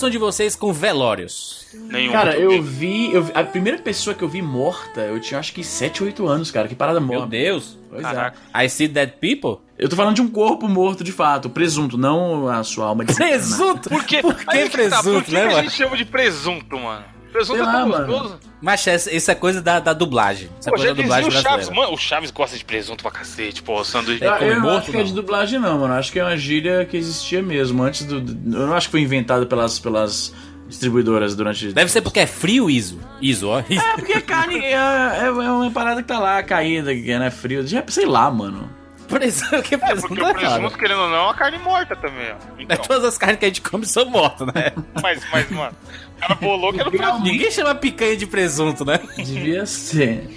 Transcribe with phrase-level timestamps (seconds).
[0.00, 1.66] relação de vocês com velórios?
[1.74, 2.12] Nenhum.
[2.12, 5.52] Cara, eu vi, eu vi- A primeira pessoa que eu vi morta, eu tinha acho
[5.52, 6.66] que 7 ou 8 anos, cara.
[6.68, 7.26] Que parada Meu morta.
[7.28, 7.78] Deus.
[7.90, 8.38] Pois Caraca.
[8.54, 9.58] I see dead people?
[9.78, 9.84] é.
[9.84, 13.12] Eu tô falando de um corpo morto de fato, presunto, não a sua alma de
[13.16, 13.88] Presunto?
[13.88, 15.62] Por que, Por que Aí que tá, presunto, Por que, né, que a mano?
[15.62, 17.04] gente chama de presunto, mano?
[17.32, 18.06] Presunto é lá, mano.
[18.06, 18.40] gostoso.
[18.60, 20.48] Mas essa- isso é coisa da, da dublagem.
[20.60, 21.92] Isso é Pô, coisa já da dizia dublagem o Chaves, mano.
[21.92, 24.24] O Chaves gosta de presunto pra cacete, pô, sanduíche.
[24.24, 25.06] Eu, É eu não morto, acho que é não?
[25.06, 25.94] de dublagem, não, mano.
[25.94, 27.82] Acho que é uma gíria que existia mesmo.
[27.82, 28.16] Antes do.
[28.16, 30.34] Eu não acho que foi inventada pelas, pelas
[30.68, 31.72] distribuidoras durante.
[31.72, 32.98] Deve ser porque é frio, Iso.
[33.20, 33.60] Iso, ó.
[33.60, 33.62] É,
[33.96, 37.66] porque a carne é, é, é uma parada que tá lá, caída, que é frio.
[37.66, 38.70] Já, sei lá, mano.
[39.08, 41.96] Presunto, que É, presunto porque é o presunto, querendo ou não, é uma carne morta
[41.96, 42.34] também, ó.
[42.56, 44.70] É Então, todas as carnes que a gente come são mortas, né?
[45.02, 45.74] mas, mas, mano,
[46.09, 47.22] o cara bolou que era presunto.
[47.22, 49.00] Ninguém chama picanha de presunto, né?
[49.16, 50.28] Devia ser.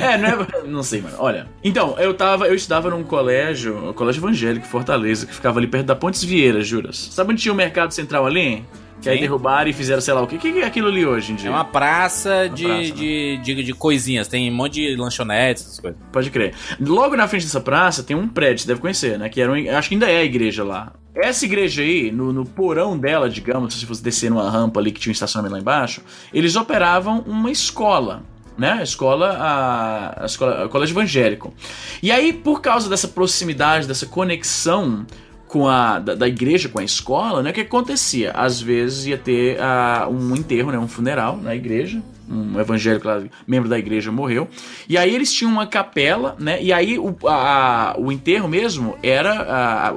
[0.00, 0.62] É, não é.
[0.66, 1.16] Não sei, mano.
[1.18, 1.48] Olha.
[1.62, 2.46] Então, eu tava.
[2.46, 6.62] Eu estudava num colégio, um colégio evangélico Fortaleza, que ficava ali perto da Pontes Vieira,
[6.62, 7.08] juras.
[7.12, 8.64] Sabe onde tinha o mercado central ali?
[9.00, 9.22] Que aí Sim.
[9.22, 10.38] derrubaram e fizeram, sei lá o que.
[10.38, 11.48] Que é aquilo ali hoje em dia?
[11.48, 12.90] É uma praça, de, praça, né?
[12.90, 14.26] de, de, de coisinhas.
[14.26, 16.00] Tem um monte de lanchonetes, essas coisas.
[16.12, 16.54] Pode crer.
[16.80, 19.28] Logo na frente dessa praça tem um prédio, você deve conhecer, né?
[19.28, 20.92] Que era um, acho que ainda é a igreja lá.
[21.14, 25.00] Essa igreja aí, no, no porão dela, digamos, se fosse descer numa rampa ali que
[25.00, 26.00] tinha um estacionamento lá embaixo,
[26.32, 28.22] eles operavam uma escola.
[28.56, 28.72] Né?
[28.72, 31.54] A escola, a, a escola, o colégio evangélico.
[32.02, 35.06] E aí, por causa dessa proximidade, dessa conexão
[35.48, 37.50] com a da, da igreja com a escola, né?
[37.50, 38.30] O que acontecia?
[38.32, 40.78] Às vezes ia ter ah, um enterro, né?
[40.78, 42.02] Um funeral na igreja.
[42.30, 44.48] Um evangélico lá, membro da igreja morreu.
[44.88, 46.62] E aí eles tinham uma capela, né?
[46.62, 49.94] E aí o, a- o enterro mesmo era a- a-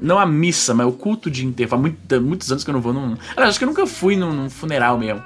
[0.00, 1.68] não a missa, mas o culto de enterro.
[1.70, 3.16] Faz muito- muitos anos que eu não vou num.
[3.36, 5.22] Aliás, acho que eu nunca fui num, num funeral mesmo.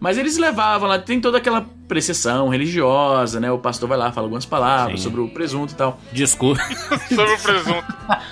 [0.00, 3.50] Mas eles levavam lá, tem toda aquela precessão religiosa, né?
[3.50, 5.04] O pastor vai lá, fala algumas palavras Sim.
[5.08, 5.98] sobre o presunto e tal.
[6.12, 6.60] Desculpa.
[7.08, 7.84] Sobre o presunto.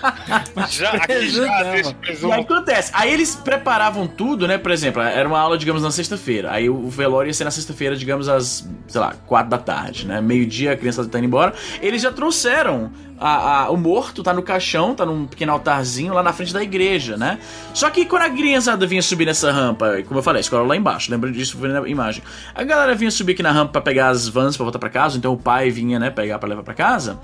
[0.70, 1.98] já, aqui Presunto já não, deixa mano.
[2.02, 2.32] o E aí presunto.
[2.34, 4.58] acontece, aí eles preparavam tudo, né?
[4.58, 6.52] Por exemplo, era uma aula, digamos, na sexta-feira.
[6.52, 10.20] Aí o velório ia ser na sexta-feira, digamos, às, sei lá, quatro da tarde, né?
[10.20, 11.54] Meio-dia, a criança tá indo embora.
[11.80, 16.22] Eles já trouxeram a- a- o morto, tá no caixão, tá num pequeno altarzinho lá
[16.22, 17.38] na frente da igreja, né?
[17.72, 20.76] Só que quando a criançada vinha subir nessa rampa, como eu falei, a escola lá
[20.76, 22.22] embaixo, lembra disso na imagem.
[22.54, 25.16] A galera vinha subir aqui na rampa pra pegar as vans pra voltar pra casa,
[25.16, 27.18] então o pai vinha, né, pegar pra levar pra casa.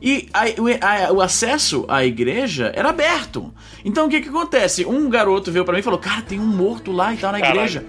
[0.00, 3.52] E aí, o, a- o acesso à igreja era aberto.
[3.84, 4.84] Então o que que acontece?
[4.86, 7.40] Um garoto veio pra mim e falou: Cara, tem um morto lá e tal na
[7.40, 7.58] Caralho.
[7.58, 7.84] igreja.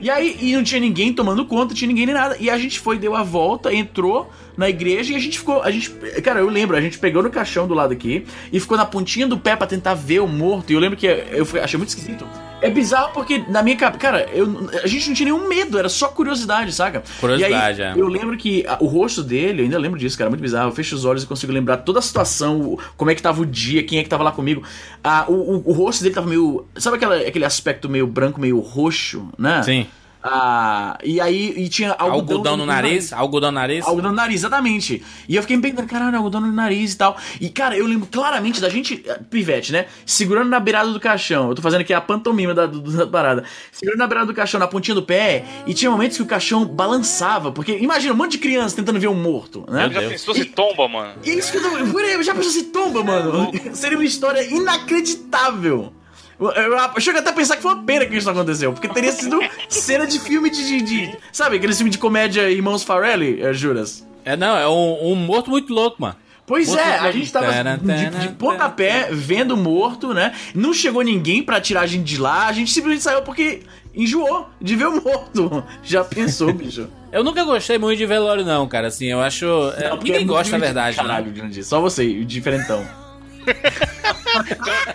[0.00, 2.36] E aí, e não tinha ninguém tomando conta, tinha ninguém nem nada.
[2.38, 5.62] E a gente foi, deu a volta, entrou na igreja e a gente ficou.
[5.62, 5.90] A gente,
[6.22, 9.26] cara, eu lembro, a gente pegou no caixão do lado aqui e ficou na pontinha
[9.26, 10.70] do pé pra tentar ver o morto.
[10.70, 12.26] E eu lembro que eu achei muito esquisito.
[12.62, 15.90] É bizarro porque na minha cabeça, cara, eu, a gente não tinha nenhum medo, era
[15.90, 17.02] só curiosidade, saca?
[17.20, 18.00] Curiosidade, e aí, é.
[18.00, 20.70] Eu lembro que a- o rosto dele, eu ainda lembro disso, cara, muito bizarro.
[20.70, 23.42] Eu fecho os olhos e consigo lembrar toda a situação, o- como é que tava
[23.42, 24.62] o dia, quem é que tava lá comigo.
[25.04, 26.64] Ah, o, o, o rosto dele tava meio.
[26.76, 29.62] Sabe aquela, aquele aspecto meio branco, meio roxo, né?
[29.62, 29.86] Sim.
[30.28, 33.12] Ah, e aí e tinha algodão, Algodão no nariz?
[33.12, 33.86] Algodão no nariz?
[33.86, 35.02] Algodão no nariz, exatamente.
[35.28, 37.16] E eu fiquei me perguntando, caralho, algodão no nariz e tal.
[37.40, 39.86] E, cara, eu lembro claramente da gente, eh, pivete, né?
[40.04, 41.48] Segurando na beirada do caixão.
[41.50, 43.44] Eu tô fazendo aqui a pantomima da, do- da parada.
[43.70, 45.44] Segurando na beirada do caixão, na pontinha do pé.
[45.66, 47.52] E tinha momentos que o caixão balançava.
[47.52, 49.88] Porque, imagina, um monte de criança tentando ver um morto, né?
[49.88, 51.14] Meu Já pensou se tomba, mano?
[51.24, 51.86] E é isso que eu tô.
[51.92, 53.50] Por aí, já pensou se tomba, mano?
[53.74, 55.92] Seria uma história inacreditável.
[57.00, 59.38] Chego até a pensar que foi uma pena que isso aconteceu, porque teria sido
[59.68, 60.64] cena de filme de.
[60.66, 64.06] de, de- sabe, aquele filme de comédia Irmãos Farrelly, eh, juras?
[64.24, 66.16] É, não, é um, um morto muito louco, mano.
[66.46, 70.32] Pois Morto é, a gente tava de, de pontapé, vendo morto, né?
[70.54, 74.48] Não chegou ninguém pra tirar a gente de lá, a gente simplesmente saiu porque enjoou
[74.60, 75.64] de ver o morto.
[75.82, 76.86] Já pensou, bicho?
[77.10, 78.86] Eu nunca gostei muito de velório, não, cara.
[78.88, 79.44] Assim, eu acho.
[79.76, 81.02] é, Não, é ninguém muito gosta, na de- verdade, né?
[81.02, 82.86] Caralho, Jurandir, só você, o diferentão.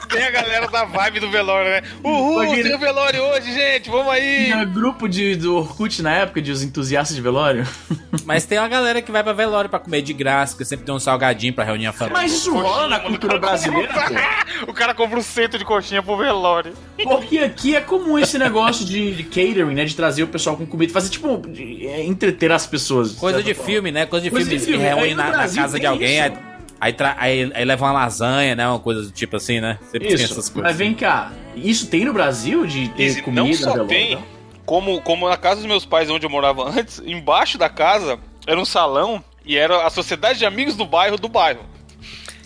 [0.10, 1.82] Tem a galera da vibe do velório, né?
[2.04, 2.64] Uhul, Imagina.
[2.64, 4.46] tem o velório hoje, gente, vamos aí!
[4.46, 7.68] Tinha grupo de, do Orkut na época, de os entusiastas de velório.
[8.26, 10.94] Mas tem uma galera que vai pra velório pra comer de graça, que sempre tem
[10.94, 12.22] um salgadinho pra reunir a família.
[12.22, 14.72] Mas isso rola na cultura brasileira, pô.
[14.72, 16.74] O cara compra um centro de coxinha pro velório.
[17.04, 19.86] Porque aqui é comum esse negócio de, de catering, né?
[19.86, 23.14] De trazer o pessoal com comida, fazer tipo, de, é, entreter as pessoas.
[23.14, 23.72] Coisa de forma.
[23.72, 24.06] filme, né?
[24.06, 24.60] Coisa de Coisa filme.
[24.60, 24.84] de filme.
[24.84, 26.51] Que reúne na, na casa de alguém, isso.
[26.82, 28.68] Aí, aí, tra- aí, aí leva uma lasanha, né?
[28.68, 29.78] Uma coisa do tipo assim, né?
[29.92, 30.62] Sempre tem essas Isso, coisas.
[30.72, 34.18] mas vem cá, isso tem no Brasil de ter Easy, comida não só tem,
[34.66, 38.60] como, como na casa dos meus pais, onde eu morava antes, embaixo da casa era
[38.60, 41.62] um salão e era a sociedade de amigos do bairro do bairro.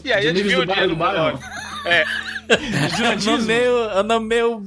[0.04, 1.40] E aí De adivinha amigos o do dia bairro do do bairro?
[1.86, 2.04] É.
[2.50, 3.90] É no meu.
[3.92, 4.64] É no meu.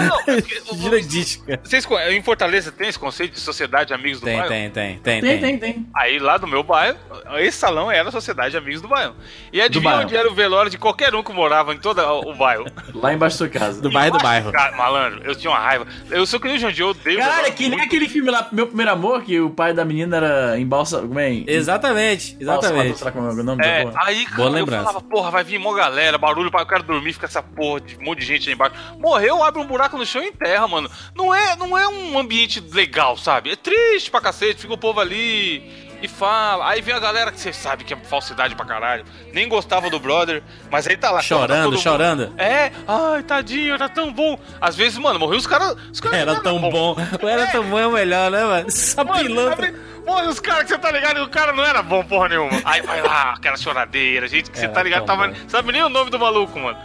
[0.00, 1.60] Não, é porque o- Juridística.
[1.62, 4.48] Vocês, em Fortaleza tem esse conceito de sociedade de amigos do Tem, bairro?
[4.48, 5.86] tem, tem, tem, Tem, tem, tem.
[5.94, 6.98] Aí lá do meu bairro,
[7.38, 9.14] esse salão era a Sociedade de Amigos do Bairro.
[9.52, 10.04] E adivinha bairro.
[10.06, 12.66] onde era o velório de qualquer um que morava em todo o bairro?
[12.94, 13.80] Lá embaixo da sua casa.
[13.80, 14.52] Do bairro do bairro.
[14.52, 15.86] Cara, malandro, eu tinha uma raiva.
[16.10, 18.46] Eu sou que nem o Jandir, eu odeio Cara, velório que nem aquele filme lá,
[18.52, 21.00] Meu Primeiro Amor, que o pai da menina era embalsa...
[21.00, 21.42] Como é?
[21.46, 22.98] Exatamente, exatamente.
[22.98, 24.04] Será como é o nome É, da porra?
[24.06, 24.84] aí, cara, Boa eu lembrança.
[24.84, 28.04] falava, porra, vai vir mó galera, barulho, eu quero dormir, fica essa porra de um
[28.04, 28.76] monte de gente aí embaixo.
[28.98, 30.90] Morreu, abre um buraco no chão e enterra, mano.
[31.14, 33.50] Não é, não é um ambiente legal, sabe?
[33.50, 36.68] É triste pra cacete, fica o povo ali e fala.
[36.68, 39.04] Aí vem a galera que você sabe que é falsidade pra caralho.
[39.32, 41.20] Nem gostava do brother, mas aí tá lá.
[41.22, 42.32] Chorando, todo mundo- chorando.
[42.38, 44.38] É, ai, tadinho, era tão bom.
[44.60, 45.76] Às vezes, mano, morreu os caras.
[45.92, 46.96] Os caras Era tão bom.
[47.22, 48.70] O era tão bom é o melhor, né, mano?
[48.70, 49.74] Só Mano, pilantra.
[50.06, 52.60] Mano, os caras que você tá ligado, o cara não era bom porra nenhuma.
[52.64, 55.28] Aí vai lá, aquela choradeira, gente que você Era tá ligado, tava.
[55.28, 55.34] bom.
[55.48, 56.78] Sabe nem o nome do maluco, mano.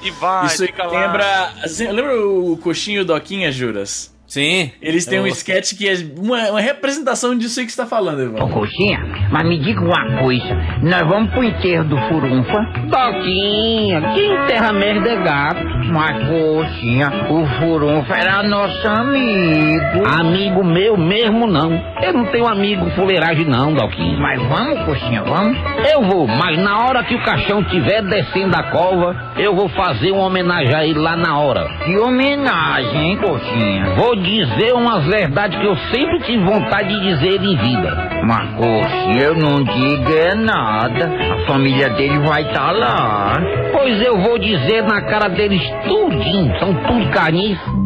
[0.00, 1.06] E vai, Isso fica lá.
[1.06, 1.52] lembra...
[1.64, 4.16] assim, Lembra o Coxinho Doquinha, Juras?
[4.28, 4.70] Sim.
[4.82, 7.86] Eles têm um Eu- sketch que é uma, uma representação disso aí que você tá
[7.88, 8.48] falando, Ô, Ivan.
[8.50, 10.54] Coxinha, mas me diga uma coisa.
[10.82, 12.60] Nós vamos pro enterro do Furunfa?
[12.88, 15.64] Doquinha, que enterra merda é gato.
[15.90, 20.06] Mas, Coxinha, o Furunfa era nosso amigo.
[20.06, 21.72] Amigo meu mesmo não.
[22.02, 24.18] Eu não tenho amigo fuleiragem não, Doquinha.
[24.18, 25.58] Mas vamos, Coxinha, vamos?
[25.90, 30.10] Eu vou, mas na hora que o caixão estiver descendo a cova, eu vou fazer
[30.12, 31.66] uma homenagem a ele lá na hora.
[31.84, 33.94] Que homenagem, hein, Coxinha?
[33.96, 38.08] Vou dizer umas verdades que eu sempre tive vontade de dizer em vida.
[38.24, 41.10] Mas, Coxinha, eu não digo é nada.
[41.34, 43.32] A família dele vai estar lá.
[43.72, 46.58] Pois eu vou dizer na cara deles tudinho.
[46.58, 47.78] São tudo carniça.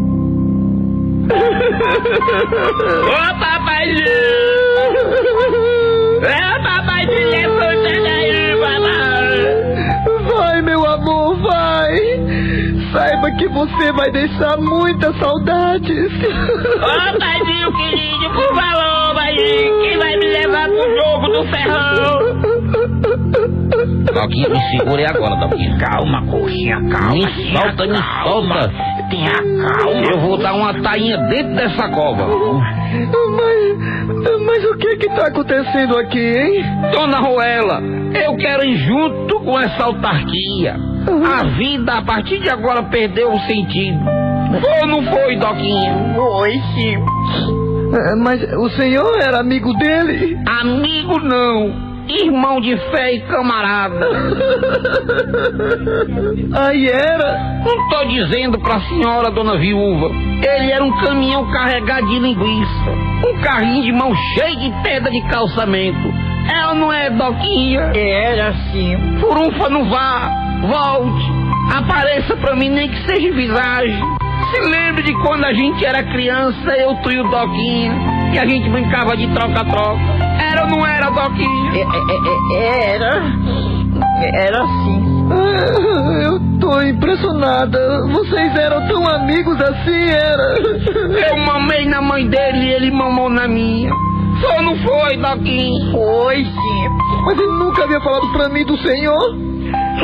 [3.04, 4.12] Ô, papaizinho!
[6.24, 9.11] É, papaizinho, escuta aí, papai!
[12.92, 16.12] Saiba que você vai deixar muitas saudades.
[16.12, 22.51] Ô, paizinho querido, por favor, paizinho, quem vai me levar pro jogo do ferrão?
[24.12, 25.78] Doquinha, me segure agora, Doquinha.
[25.78, 27.14] Calma, coxinha, calma.
[27.14, 28.70] Me solta, me solta.
[29.10, 30.06] Tenha calma.
[30.10, 32.26] Eu vou dar uma tainha dentro dessa cova.
[33.36, 36.64] Mas, mas o que que tá acontecendo aqui, hein?
[36.92, 37.80] Dona Ruela,
[38.24, 40.76] eu quero ir junto com essa autarquia.
[41.40, 43.98] A vida, a partir de agora, perdeu o sentido.
[44.60, 46.12] Foi ou não foi, Doquinha?
[46.14, 46.96] Foi, sim.
[47.94, 50.38] Ah, Mas o senhor era amigo dele?
[50.60, 51.91] Amigo não.
[52.12, 54.06] Irmão de fé e camarada.
[56.54, 57.62] Aí era.
[57.64, 60.10] Não tô dizendo pra senhora, dona viúva.
[60.42, 62.90] Ele era um caminhão carregado de linguiça.
[63.26, 66.12] Um carrinho de mão cheio de pedra de calçamento.
[66.52, 67.92] É ou não é, Doquinha?
[67.94, 68.96] Era sim.
[69.20, 70.30] Furunfa, não vá.
[70.62, 71.32] Volte.
[71.74, 74.02] Apareça pra mim, nem que seja em visagem.
[74.50, 77.94] Se lembre de quando a gente era criança, eu, tu e o Doquinha.
[78.34, 80.31] E a gente brincava de troca-troca.
[80.62, 81.86] Ou não era, Doquinha?
[82.56, 83.22] era.
[84.34, 85.28] Era sim.
[85.30, 88.06] Ah, Eu tô impressionada.
[88.12, 90.58] Vocês eram tão amigos assim, era.
[91.28, 93.90] Eu mamei na mãe dele e ele mamou na minha.
[94.40, 95.92] Só não foi, Doquinho?
[95.92, 96.88] Foi sim.
[97.24, 99.36] Mas ele nunca havia falado pra mim do senhor.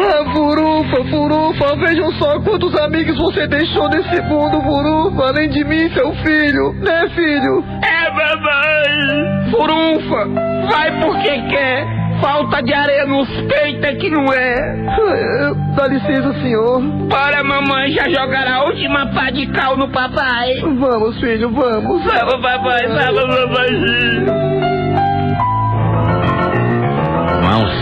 [0.01, 5.91] Ah, Furufa, Furufa, vejam só quantos amigos você deixou nesse mundo, Furufa, além de mim,
[5.91, 7.65] seu filho, né, filho?
[7.83, 9.51] É, mamãe.
[9.51, 10.25] Furunfa,
[10.71, 11.99] vai porque quer.
[12.21, 14.55] Falta de areia nos peitos é que não é.
[14.89, 16.83] Ah, Dá licença, senhor.
[17.09, 20.61] Para, mamãe, já jogará a última pá de cal no papai.
[20.63, 22.03] Vamos, filho, vamos.
[22.05, 24.68] Vamos, papai, vamos, mamãezinho.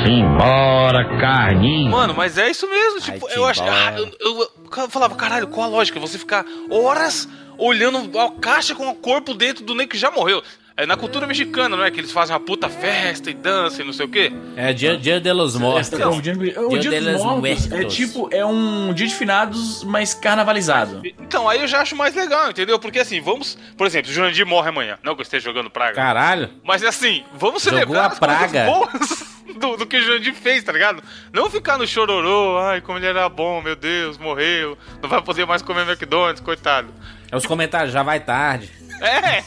[0.08, 1.90] Embora, carninho.
[1.90, 3.00] Mano, mas é isso mesmo.
[3.00, 3.62] Tipo, Ai, eu acho.
[3.62, 5.98] ah, eu, eu- eu falava, caralho, qual a lógica?
[6.00, 10.42] Você ficar horas olhando a caixa com o corpo dentro do nego que já morreu.
[10.78, 11.90] É na cultura mexicana, não é?
[11.90, 14.30] Que eles fazem uma puta festa e dança e não sei o quê.
[14.58, 15.88] É dia, dia de los Você Mortos.
[15.88, 19.14] tá confundindo- O Dia Dia de dos los Mortos é tipo, é um dia de
[19.14, 21.00] finados, mas carnavalizado.
[21.18, 22.78] Então, aí eu já acho mais legal, entendeu?
[22.78, 23.56] Porque assim, vamos.
[23.74, 24.98] Por exemplo, o Jurandir morre amanhã.
[25.02, 25.94] Não que eu esteja jogando praga.
[25.94, 26.50] Caralho.
[26.62, 28.66] Mas assim, vamos Jogou celebrar a as coisas praga.
[28.66, 31.02] boas do, do que o Jurandir fez, tá ligado?
[31.32, 35.46] Não ficar no chororô, ai, como ele era bom, meu Deus, morreu, não vai poder
[35.46, 36.92] mais comer McDonald's, coitado.
[37.30, 38.70] É os comentários, já vai tarde.
[39.00, 39.42] É!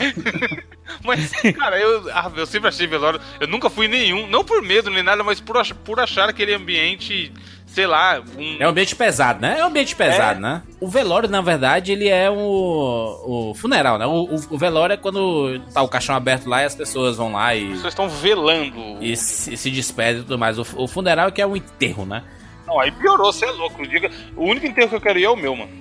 [1.05, 3.21] Mas, cara, eu, ah, eu sempre achei velório.
[3.39, 6.53] Eu nunca fui nenhum, não por medo nem nada, mas por, ach- por achar aquele
[6.53, 7.31] ambiente,
[7.73, 8.57] sei lá, um.
[8.59, 9.57] É um ambiente pesado, né?
[9.59, 10.41] É um ambiente pesado, É.
[10.41, 10.61] né?
[10.79, 14.05] O velório, na verdade, ele é o, o funeral, né?
[14.05, 17.31] O, o- o velório é quando tá o caixão aberto lá e as pessoas vão
[17.33, 18.97] lá e, Vocês estão velando.
[19.01, 20.57] e se, se despedem e tudo mais.
[20.59, 22.23] O, o funeral é que é o enterro, né?
[22.67, 23.85] Não, aí piorou, você é louco.
[23.87, 25.71] Diga, o único enterro que eu quero ir é o meu, mano.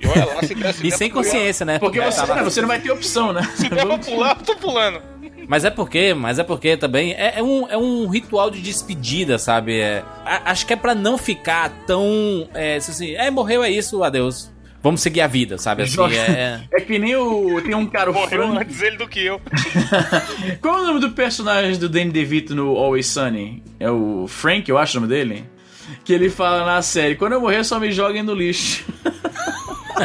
[0.00, 1.78] E olha lá, se der, se E sem consciência, né?
[1.78, 3.42] Porque você, tá né, você não vai ter opção, né?
[3.54, 5.00] Se der pra pular, eu tô pulando.
[5.48, 9.38] Mas é porque, mas é porque também é, é um, é um ritual de despedida,
[9.38, 9.78] sabe?
[9.80, 12.48] É, a- acho que é pra não ficar tão.
[12.54, 14.50] É, assim, é, morreu, é isso, adeus.
[14.82, 15.82] Vamos seguir a vida, sabe?
[15.84, 17.60] Assim, Joga- é, É que nem o.
[17.62, 18.58] Tem um cara, Morreu Frank.
[18.64, 19.40] antes ele do que eu.
[20.60, 23.62] Qual é o nome do personagem do Danny DeVito no Always Sunny?
[23.78, 25.44] É o Frank, eu acho o nome dele?
[26.04, 28.84] Que ele fala na série: quando eu morrer, só me joguem no lixo.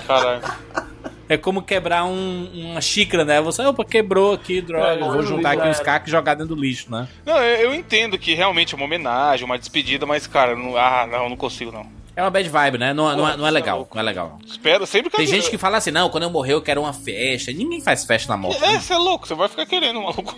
[0.05, 0.41] Caralho.
[1.29, 3.41] é como quebrar um- uma xícara, né?
[3.41, 5.83] Você, opa, quebrou aqui, droga, É, vou juntar aqui era.
[5.83, 7.07] cacos e jogar dentro do lixo, né?
[7.25, 11.07] Não, eu, eu entendo que realmente é uma homenagem, uma despedida, mas, cara, não, ah,
[11.09, 11.85] não, não consigo, não.
[12.15, 12.93] É uma bad vibe, né?
[12.93, 14.39] Não, não, é- não é Pô, legal, é não é legal.
[14.45, 16.91] Espera, sempre que Tem gente que fala assim, não, quando eu morrer eu quero uma
[16.93, 17.51] festa.
[17.51, 18.63] Ninguém faz festa na morte.
[18.63, 20.35] É, você é louco, você vai ficar querendo, maluco.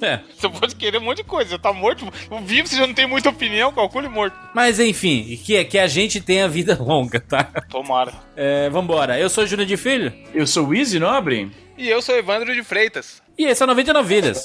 [0.00, 0.20] É.
[0.36, 2.06] Você pode querer um monte de coisa, você tá morto.
[2.30, 4.36] O vivo você já não tem muita opinião, calcule morto.
[4.54, 7.44] Mas enfim, que, que a gente tenha vida longa, tá?
[7.70, 8.12] Tomara.
[8.36, 9.18] É, vambora.
[9.18, 10.12] Eu sou o Júnior de Filho.
[10.34, 11.50] Eu sou o Easy Nobre?
[11.78, 13.22] E eu sou Evandro de Freitas.
[13.38, 14.44] E esse é o 99 Vidas.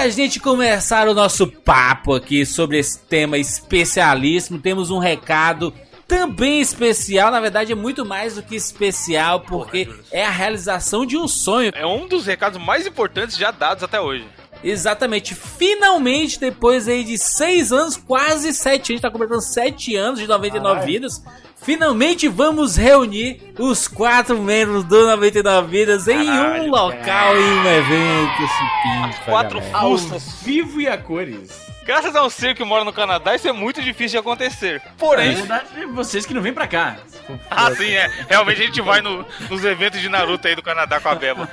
[0.00, 5.74] Da gente começar o nosso papo aqui sobre esse tema especialíssimo, temos um recado
[6.08, 7.30] também especial.
[7.30, 11.70] Na verdade, é muito mais do que especial, porque é a realização de um sonho.
[11.74, 14.26] É um dos recados mais importantes já dados até hoje.
[14.64, 20.18] Exatamente, finalmente, depois aí de seis anos, quase sete, a gente tá completando sete anos
[20.18, 21.22] de 99 vidas.
[21.62, 27.66] Finalmente vamos reunir os quatro membros do 99 Vidas em um Caralho, local, em um
[27.66, 28.42] evento.
[28.42, 29.78] Supimpa, Quatro galera.
[29.78, 30.38] Ao fustas.
[30.42, 31.68] vivo e a cores.
[31.84, 34.80] Graças a um ser que mora no Canadá, isso é muito difícil de acontecer.
[34.84, 36.96] Na Porém, verdade, é vocês que não vêm pra cá.
[37.50, 38.08] ah, sim, é.
[38.28, 41.48] Realmente a gente vai no- nos eventos de Naruto aí do Canadá com a Beba.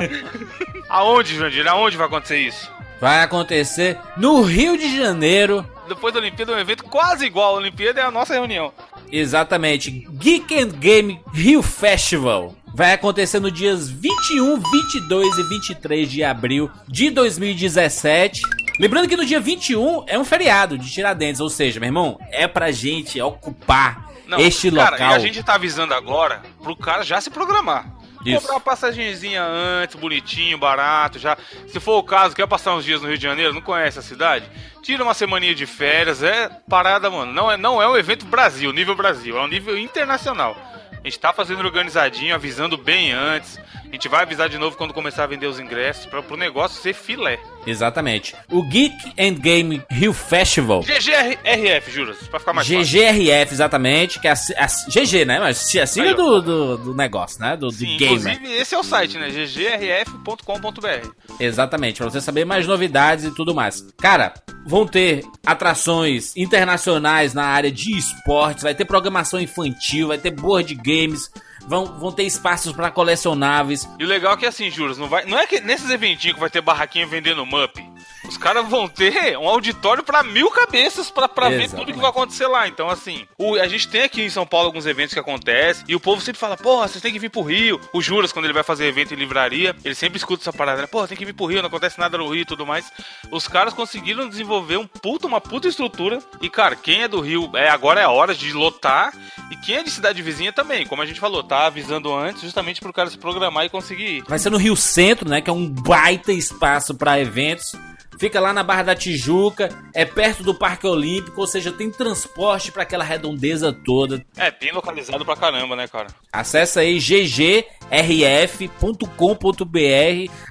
[0.88, 1.66] Aonde, Jandir?
[1.68, 2.70] Aonde vai acontecer isso?
[3.00, 5.66] Vai acontecer no Rio de Janeiro.
[5.90, 8.72] Depois da Olimpíada, um evento quase igual à Olimpíada é a nossa reunião.
[9.10, 12.54] Exatamente, Geek and Game Rio Festival.
[12.72, 18.42] Vai acontecer no dias 21, 22 e 23 de abril de 2017.
[18.78, 22.46] Lembrando que no dia 21 é um feriado de Tiradentes, ou seja, meu irmão, é
[22.46, 25.10] pra gente ocupar este cara, local.
[25.10, 27.92] E a gente tá avisando agora pro cara já se programar.
[28.24, 28.40] Isso.
[28.40, 31.36] Comprar uma passagenzinha antes, bonitinho, barato, já.
[31.66, 34.02] Se for o caso, quer passar uns dias no Rio de Janeiro, não conhece a
[34.02, 34.44] cidade?
[34.82, 37.32] Tira uma semaninha de férias, é parada, mano.
[37.32, 40.56] Não é, não é um evento Brasil, nível Brasil, é um nível internacional.
[40.92, 43.58] A gente tá fazendo organizadinho, avisando bem antes.
[43.74, 46.80] A gente vai avisar de novo quando começar a vender os ingressos, para pro negócio
[46.82, 47.40] ser filé.
[47.66, 48.34] Exatamente.
[48.50, 50.82] O Geek and Game Rio Festival.
[50.82, 52.84] GGRF, juras, pra ficar mais fácil.
[52.84, 55.38] GGRF, exatamente, que é a, a, GG, né?
[55.38, 57.56] Mas a sigla do, do, do negócio, né?
[57.56, 58.18] Do, do Sim, gamer.
[58.18, 59.28] inclusive esse é o site, né?
[59.30, 61.08] ggrf.com.br.
[61.38, 63.84] Exatamente, pra você saber mais novidades e tudo mais.
[63.98, 64.34] Cara,
[64.66, 70.74] vão ter atrações internacionais na área de esportes, vai ter programação infantil, vai ter board
[70.74, 71.30] games,
[71.66, 73.88] vão, vão ter espaços pra colecionáveis.
[73.98, 76.40] E o legal é que assim, juros, não, vai, não é que nesses eventinhos que
[76.40, 77.89] vai ter barraquinha vendendo mup.
[78.28, 82.10] Os caras vão ter um auditório pra mil cabeças pra, pra ver tudo que vai
[82.10, 82.68] acontecer lá.
[82.68, 85.94] Então, assim, o- a gente tem aqui em São Paulo alguns eventos que acontecem e
[85.96, 87.80] o povo sempre fala, porra, vocês têm que vir pro Rio.
[87.92, 90.86] O Juras, quando ele vai fazer evento em livraria, ele sempre escuta essa parada, né?
[90.86, 92.84] Porra, tem que vir pro Rio, não acontece nada no Rio e tudo mais.
[93.30, 96.18] Os caras conseguiram desenvolver um puta, uma puta estrutura.
[96.40, 99.12] E, cara, quem é do Rio, é, agora é a hora de lotar.
[99.50, 102.80] E quem é de cidade vizinha também, como a gente falou, tá avisando antes, justamente
[102.80, 104.24] pro cara se programar e conseguir ir.
[104.28, 105.40] Vai ser no Rio Centro, né?
[105.40, 107.72] Que é um baita espaço pra eventos.
[108.20, 112.70] Fica lá na Barra da Tijuca, é perto do Parque Olímpico, ou seja, tem transporte
[112.70, 114.22] pra aquela redondeza toda.
[114.36, 116.08] É, bem localizado pra caramba, né, cara?
[116.30, 117.64] Acesse aí ggrf.com.br.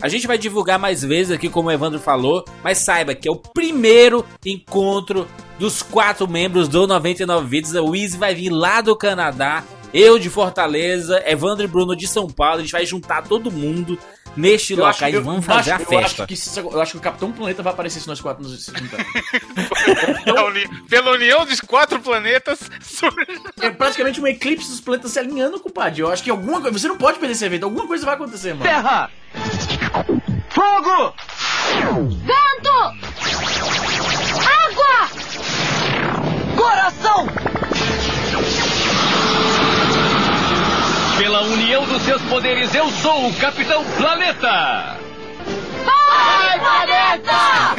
[0.02, 3.32] A gente vai divulgar mais vezes aqui, como o Evandro falou, mas saiba que é
[3.32, 5.28] o primeiro encontro
[5.60, 7.76] dos quatro membros do 99 Vidas.
[7.76, 12.28] O Easy vai vir lá do Canadá, eu de Fortaleza, Evandro e Bruno de São
[12.28, 12.58] Paulo.
[12.58, 13.96] A gente vai juntar todo mundo
[14.36, 16.24] neste Eu local e eu vamos fazer acho- a Eu festa.
[16.24, 18.66] acho, que, se- eu acho que o Capitão Planeta vai aparecer se nós quatro nos
[18.66, 18.90] juntando.
[20.24, 22.60] Pela uni- Pela união dos quatro planetas.
[23.62, 26.02] É praticamente um eclipse dos planetas se alinhando, compadre.
[26.02, 26.78] Eu acho que alguma coisa.
[26.78, 27.64] Você não pode perder esse evento.
[27.64, 28.64] Alguma coisa vai acontecer, mano.
[28.64, 29.10] Terra!
[30.50, 31.14] Fogo!
[32.26, 32.70] Vento!
[34.46, 35.10] Água!
[36.56, 37.28] Coração!
[41.20, 44.98] Pela união dos seus poderes, eu sou o Capitão Planeta!
[45.84, 47.76] Vai, planeta!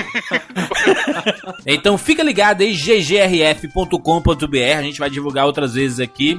[1.64, 4.78] Então fica ligado aí, ggrf.com.br.
[4.78, 6.38] A gente vai divulgar outras vezes aqui.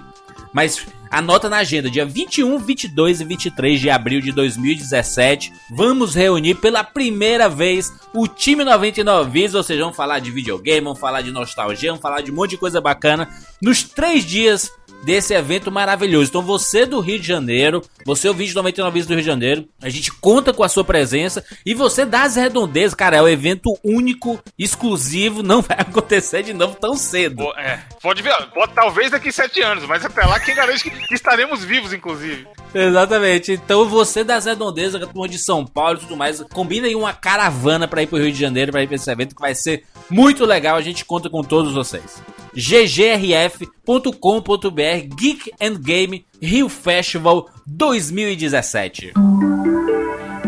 [0.53, 5.51] Mas anota na agenda, dia 21, 22 e 23 de abril de 2017.
[5.71, 9.55] Vamos reunir pela primeira vez o time 99 Vidas.
[9.55, 12.51] Ou seja, vamos falar de videogame, vamos falar de nostalgia, vamos falar de um monte
[12.51, 13.27] de coisa bacana.
[13.61, 14.71] Nos três dias
[15.03, 16.29] desse evento maravilhoso.
[16.29, 19.67] Então você do Rio de Janeiro, você o vídeo 99 Vidas do Rio de Janeiro,
[19.81, 23.77] a gente conta com a sua presença e você das redondezas, cara, é um evento
[23.83, 27.43] único, exclusivo, não vai acontecer de novo tão cedo.
[27.57, 31.13] É, pode ver, pode, talvez daqui sete anos, mas até lá quem garante que, que
[31.13, 32.47] estaremos vivos, inclusive.
[32.73, 33.53] Exatamente.
[33.53, 37.13] Então você das redondezas, a turma de São Paulo e tudo mais, combina aí uma
[37.13, 39.83] caravana pra ir pro Rio de Janeiro, pra ir pra esse evento que vai ser
[40.09, 40.75] muito legal.
[40.75, 42.21] A gente conta com todos vocês.
[42.55, 44.01] ggrf.com.br
[45.15, 49.13] Geek and Game Rio Festival 2017.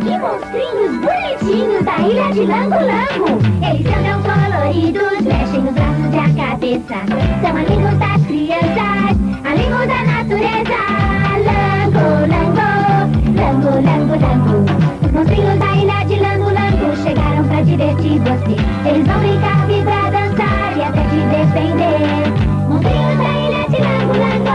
[0.03, 3.39] Que monstrinhos bonitinhos da ilha de Lango Lango.
[3.63, 6.97] Eles andam coloridos, mexem os braços e a cabeça.
[7.41, 10.79] São amigos das crianças, amigos da natureza.
[11.45, 12.69] Lango Lango,
[13.39, 14.57] Lango Lango Lango.
[15.05, 18.55] Os monstrinhos da ilha de Lango Lango chegaram pra divertir você.
[18.89, 20.11] Eles vão brincar, vibrar,
[21.33, 21.99] defender.
[22.69, 24.53] Monstrinhos da ilha de Lango Lango,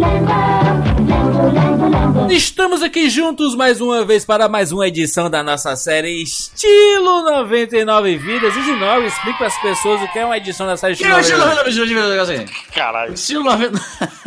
[0.00, 2.32] Lango Lango, Lango Lango Lango.
[2.32, 8.16] Estamos aqui juntos mais uma vez para mais uma edição da nossa série Estilo 99
[8.16, 8.56] Vidas.
[8.56, 11.14] E de novo, explique para as pessoas o que é uma edição da série Estilo
[11.14, 12.44] é estilo 99 99 Vidas, assim.
[12.74, 13.14] Caralho.
[13.14, 13.80] Estilo 90...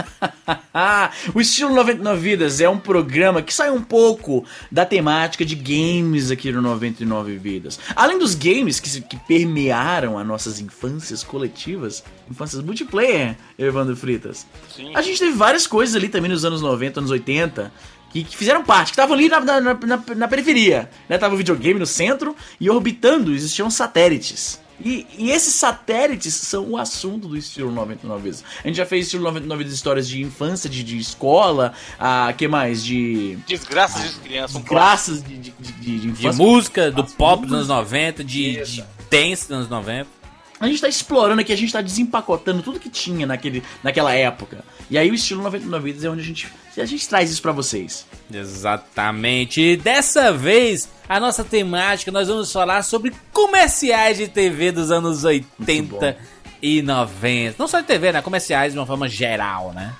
[1.33, 6.31] o estilo 99 Vidas é um programa que sai um pouco da temática de games
[6.31, 7.79] aqui no 99 Vidas.
[7.95, 14.45] Além dos games que, que permearam as nossas infâncias coletivas, infâncias multiplayer, Evandro Fritas.
[14.75, 14.91] Sim.
[14.95, 17.71] A gente teve várias coisas ali também nos anos 90, anos 80,
[18.11, 20.89] que, que fizeram parte, que estavam ali na, na, na, na- na periferia.
[21.09, 21.17] Né?
[21.17, 24.59] Tava o videogame no centro e orbitando existiam satélites.
[24.83, 28.43] E, e esses satélites são o assunto do estilo 99 vezes.
[28.63, 32.47] A gente já fez estilo 99 vezes histórias de infância, de, de escola, a que
[32.47, 32.83] mais?
[32.83, 35.19] De Desgraças de criança, um clássico.
[35.19, 36.43] graças de, de, de, de De infância.
[36.43, 40.20] música, do pop dos anos 90, de, de dance dos anos 90.
[40.61, 44.63] A gente tá explorando aqui, a gente tá desempacotando tudo que tinha naquele, naquela época.
[44.91, 46.47] E aí o estilo 99 vidas é onde a gente,
[46.77, 48.05] a gente traz isso pra vocês.
[48.31, 49.59] Exatamente.
[49.59, 55.23] E dessa vez, a nossa temática, nós vamos falar sobre comerciais de TV dos anos
[55.23, 56.15] 80
[56.61, 57.55] e 90.
[57.57, 58.21] Não só de TV, né?
[58.21, 59.95] Comerciais de uma forma geral, né?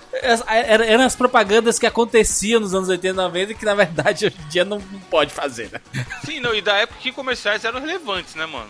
[0.47, 4.36] Eram as propagandas que aconteciam nos anos 80 e 90 e que, na verdade, hoje
[4.45, 6.06] em dia não, não pode fazer, né?
[6.24, 8.69] Sim, não, e da época que comerciais eram relevantes, né, mano?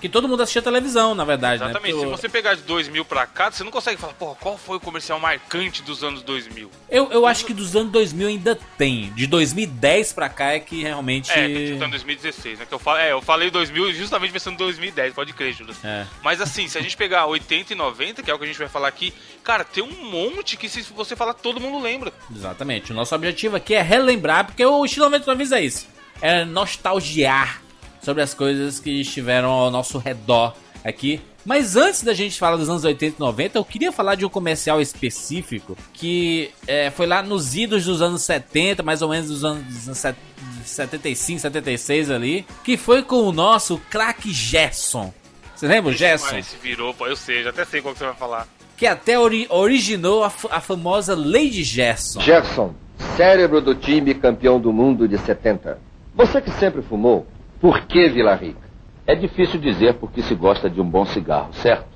[0.00, 1.94] Que todo mundo assistia televisão, na verdade, Exatamente.
[1.94, 2.00] né?
[2.00, 4.76] Se Porque você pegar de 2000 pra cá, você não consegue falar, porra, qual foi
[4.76, 6.70] o comercial marcante dos anos 2000?
[6.88, 9.12] eu, eu acho que dos anos 2000 ainda tem.
[9.12, 11.30] De 2010 pra cá é que realmente...
[11.32, 12.66] É, que tá em 2016, né?
[12.66, 15.74] Que eu, falo, é, eu falei 2000 justamente pensando em 2010, pode crer, Júlio.
[15.82, 16.06] É.
[16.22, 18.58] Mas assim, se a gente pegar 80 e 90, que é o que a gente
[18.58, 22.12] vai falar aqui, cara, tem um monte que se você falar, todo mundo lembra.
[22.34, 22.92] Exatamente.
[22.92, 25.88] O nosso objetivo aqui é relembrar, porque o estilo 99 é isso.
[26.20, 27.62] É nostalgiar
[28.02, 31.20] sobre as coisas que estiveram ao nosso redor aqui.
[31.44, 34.28] Mas antes da gente falar dos anos 80 e 90, eu queria falar de um
[34.28, 39.44] comercial específico que é, foi lá nos idos dos anos 70, mais ou menos dos
[39.44, 39.64] anos
[39.96, 40.16] set-
[40.64, 45.12] 75, 76 ali, que foi com o nosso craque Gerson.
[45.56, 46.26] Você lembra o Gerson?
[46.36, 48.46] Mas se virou, pô, eu sei, já até sei qual que você vai falar.
[48.76, 52.20] Que até ori- originou a, a famosa Lady Gerson.
[52.20, 52.74] Gerson,
[53.16, 55.78] cérebro do time campeão do mundo de 70.
[56.14, 57.26] Você que sempre fumou,
[57.60, 58.68] por que Vila Rica?
[59.06, 61.86] É difícil dizer porque se gosta de um bom cigarro, certo?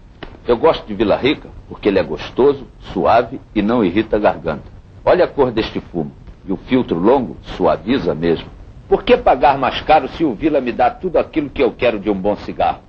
[0.46, 4.64] Eu gosto de Vila Rica porque ele é gostoso, suave e não irrita a garganta.
[5.04, 6.12] Olha a cor deste fumo.
[6.44, 8.48] E o filtro longo suaviza mesmo.
[8.88, 12.00] Por que pagar mais caro se o Vila me dá tudo aquilo que eu quero
[12.00, 12.80] de um bom cigarro?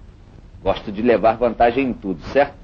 [0.64, 2.56] Gosto de levar vantagem em tudo, certo?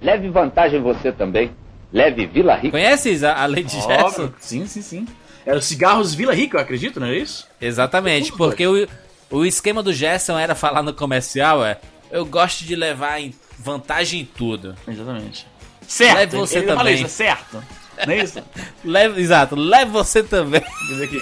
[0.00, 1.50] Leve vantagem você também.
[1.92, 2.70] Leve Vila Rica.
[2.70, 3.76] Conheces a, a Lady?
[4.02, 4.34] Óbvio.
[4.38, 5.06] Sim, sim, sim.
[5.44, 7.46] Era os cigarros Vila Rica, eu acredito, não é isso?
[7.60, 8.86] Exatamente, porque o,
[9.30, 11.78] o esquema do Gerson era falar no comercial, é.
[12.10, 14.74] Eu gosto de levar em vantagem em tudo.
[14.86, 15.46] Exatamente.
[15.86, 16.94] Certo, Leve você falei também.
[16.94, 17.64] isso, é certo.
[18.06, 18.42] Não é isso?
[18.84, 20.62] Leve, exato, leve você também.
[20.88, 21.20] Diz aqui.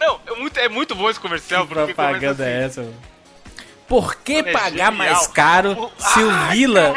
[0.00, 2.52] Não, é muito, é muito bom esse comercial, Que propaganda assim.
[2.52, 2.80] é essa?
[2.82, 2.94] mano?
[3.88, 4.92] Por que É pagar genial.
[4.92, 6.94] mais caro O- se o Ah, Vila.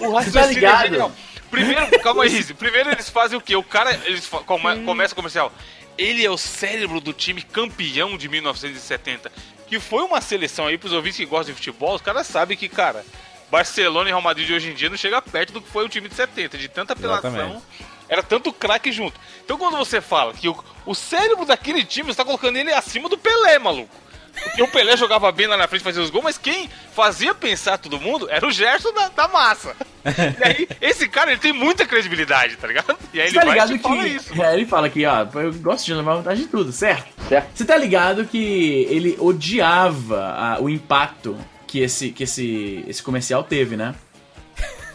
[0.00, 0.82] O tá raciocínio é ligado?
[0.84, 1.12] genial.
[1.50, 2.44] Primeiro, calma aí.
[2.54, 3.54] Primeiro eles fazem o quê?
[3.56, 5.52] O cara, eles fa- come, começa o comercial.
[5.96, 9.30] Ele é o cérebro do time campeão de 1970.
[9.66, 11.94] Que foi uma seleção aí pros ouvintes que gostam de futebol.
[11.94, 13.04] Os caras sabem que, cara,
[13.50, 15.88] Barcelona e Real Madrid de hoje em dia não chega perto do que foi o
[15.88, 16.58] time de 70.
[16.58, 17.30] De tanta apelação.
[17.30, 17.64] Exatamente.
[18.08, 19.18] Era tanto craque junto.
[19.44, 23.08] Então quando você fala que o, o cérebro daquele time você tá colocando ele acima
[23.08, 23.94] do Pelé, maluco.
[24.32, 27.78] Porque o Pelé jogava bem lá na frente, fazia os gols, mas quem fazia pensar
[27.78, 29.74] todo mundo era o Gerson da, da massa.
[30.04, 32.96] E aí, esse cara, ele tem muita credibilidade, tá ligado?
[33.14, 34.08] E aí Você ele tá vai ligado e te fala que.
[34.08, 34.42] isso.
[34.42, 37.06] É, ele fala que, ó, eu gosto de levar vantagem de tudo, certo?
[37.28, 37.48] Certo.
[37.54, 41.36] Você tá ligado que ele odiava a- o impacto
[41.68, 43.94] que esse, que esse, esse comercial teve, né?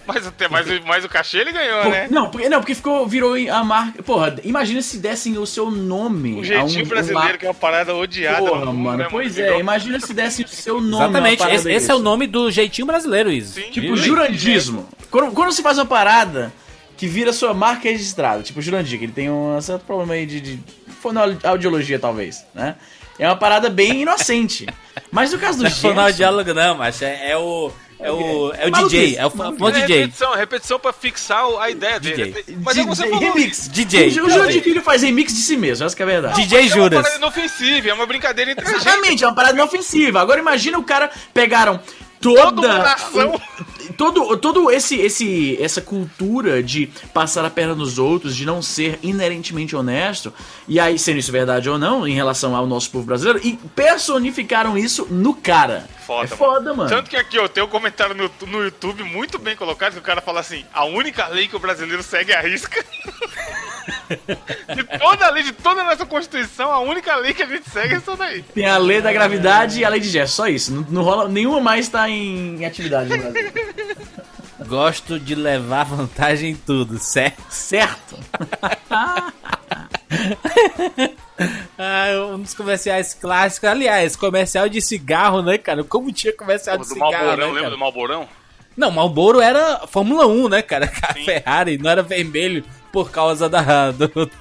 [0.08, 2.08] Mas, até, mas, o- mas o cachê ele ganhou, Por- né?
[2.10, 4.02] Não, porque, não, porque ficou, virou a marca.
[4.02, 6.36] Porra, imagina se dessem o seu nome.
[6.36, 8.38] O a jeitinho um- brasileiro, uma- que é uma parada odiada.
[8.40, 11.04] Porra, mundo, mano, né, pois Virou- é, imagina se dessem o seu nome.
[11.04, 13.54] Exatamente, esse, esse é o nome do jeitinho brasileiro, isso.
[13.54, 13.70] Sim.
[13.72, 13.98] Tipo, Viu?
[13.98, 14.88] jurandismo.
[15.12, 16.52] Quando, quando você faz uma parada
[16.96, 20.26] que vira sua marca registrada, tipo o Jurandir, que ele tem um certo problema aí
[20.26, 20.60] de, de
[21.02, 22.76] fonoaudiologia, talvez, né?
[23.20, 24.68] É uma parada bem inocente.
[25.12, 25.90] Mas no caso do Não é Gerson...
[25.90, 27.72] fonoaudiólogo, não, mas é, é o.
[28.00, 29.38] É o, é o Maluquice, DJ, é o maluquice.
[29.60, 29.98] famoso É DJ.
[30.02, 32.32] repetição, é repetição pra fixar a ideia dele.
[32.32, 32.58] DJ.
[32.64, 33.34] Mas é o que você DJ, falou.
[33.34, 33.68] remix.
[33.70, 34.08] DJ.
[34.08, 36.42] O Jurandir Filho faz remix de si mesmo, essa que é a verdade.
[36.46, 38.82] DJ É uma parada inofensiva, é uma brincadeira entre a gente.
[38.82, 40.22] Exatamente, é uma parada inofensiva.
[40.22, 41.80] Agora imagina o cara pegaram
[42.22, 43.42] toda Toda uma nação.
[43.96, 49.00] Todo todo esse esse essa cultura de passar a perna nos outros, de não ser
[49.02, 50.34] inerentemente honesto,
[50.68, 54.78] e aí sendo isso verdade ou não em relação ao nosso povo brasileiro e personificaram
[54.78, 55.88] isso no cara.
[56.06, 56.90] Foda, é foda, mano.
[56.90, 60.02] Tanto que aqui, ó, tem um comentário no, no YouTube muito bem colocado que o
[60.04, 62.84] cara fala assim: a única lei que o brasileiro segue é a risca.
[64.76, 67.70] de toda a lei, de toda a nossa Constituição, a única lei que a gente
[67.70, 68.42] segue é essa daí.
[68.42, 70.74] Tem a lei da gravidade e a lei de gesto, só isso.
[70.74, 73.52] Não, não rola nenhuma mais tá em atividade no Brasil.
[74.68, 77.44] Gosto de levar vantagem em tudo, certo?
[77.50, 78.18] certo?
[81.78, 83.70] Ah, um dos comerciais clássicos.
[83.70, 85.84] Aliás, comercial de cigarro, né, cara?
[85.84, 87.72] Como tinha comercial Pô, de cigarro, Malborão, né, lembra cara?
[87.72, 88.30] do Malborão?
[88.76, 90.92] Não, Marlboro era Fórmula 1, né, cara?
[91.04, 91.26] A Sim.
[91.26, 92.64] Ferrari não era vermelho
[92.98, 94.32] por causa da, do, do,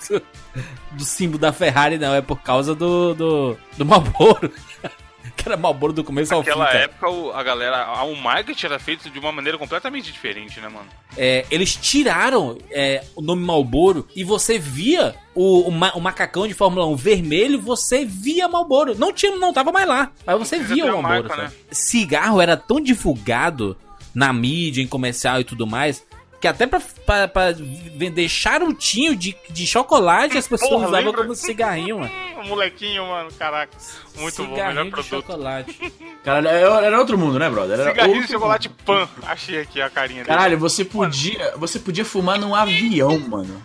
[0.92, 2.14] do símbolo da Ferrari, não.
[2.14, 4.50] É por causa do, do, do Marlboro.
[5.36, 8.64] que era Marlboro do começo ao fim, Naquela época, o- a galera, a- o marketing
[8.64, 10.86] era feito de uma maneira completamente diferente, né, mano?
[11.18, 16.48] É, eles tiraram é, o nome Marlboro e você via o, o, ma- o macacão
[16.48, 18.94] de Fórmula 1 vermelho, você via Marlboro.
[18.98, 21.28] Não tinha, não tava mais lá, mas você via o a Marlboro.
[21.28, 21.54] marca, sabe?
[21.70, 23.76] Cigarro era tão divulgado
[24.14, 26.02] na mídia, em comercial e tudo mais,
[26.46, 27.52] que até pra, pra, pra
[27.96, 31.22] vender charutinho de, de chocolate as pessoas Porra, usavam lembra?
[31.22, 32.12] como cigarrinho, mano.
[32.46, 33.76] Molequinho, mano, caraca.
[34.16, 35.08] Muito bom, cigarrinho melhor de produto.
[35.08, 35.92] chocolate.
[36.22, 37.80] Caralho, era era outro mundo, né, brother?
[37.80, 39.08] Era Cigarrinho de chocolate pan.
[39.22, 40.36] Achei aqui a carinha dele.
[40.36, 43.60] Caralho, você podia, você podia fumar num avião, mano.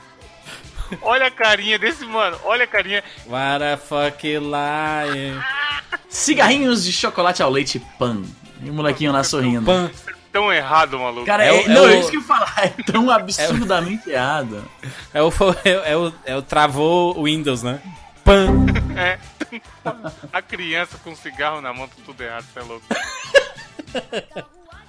[1.02, 2.38] Olha a carinha desse, mano.
[2.44, 3.04] Olha a carinha.
[3.28, 5.40] What a fuck lie.
[6.10, 8.24] Cigarrinhos de chocolate ao leite pan.
[8.64, 9.66] E o molequinho lá sorrindo.
[9.66, 9.90] Pan.
[10.32, 11.26] Tão errado, maluco.
[11.26, 12.54] Cara, É é, é não, é o- isso que eu falar.
[12.58, 14.64] É tão absurdamente errado.
[15.14, 15.30] É o,
[15.86, 17.82] é, o, é o travou o Windows, né?
[18.24, 18.48] Pan.
[18.98, 19.18] É.
[20.32, 22.86] A criança com cigarro na mão, tá tudo errado, você é louco.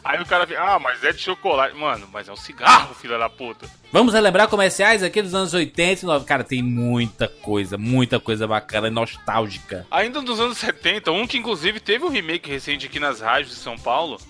[0.04, 1.76] Aí o cara fica, ah, mas é de chocolate.
[1.76, 3.68] Mano, mas é um cigarro, filha da puta.
[3.92, 6.26] Vamos relembrar comerciais aqui dos anos 80 e 90.
[6.26, 9.86] Cara, tem muita coisa, muita coisa bacana e nostálgica.
[9.90, 13.60] Ainda dos anos 70, um que inclusive teve um remake recente aqui nas rádios de
[13.60, 14.20] São Paulo,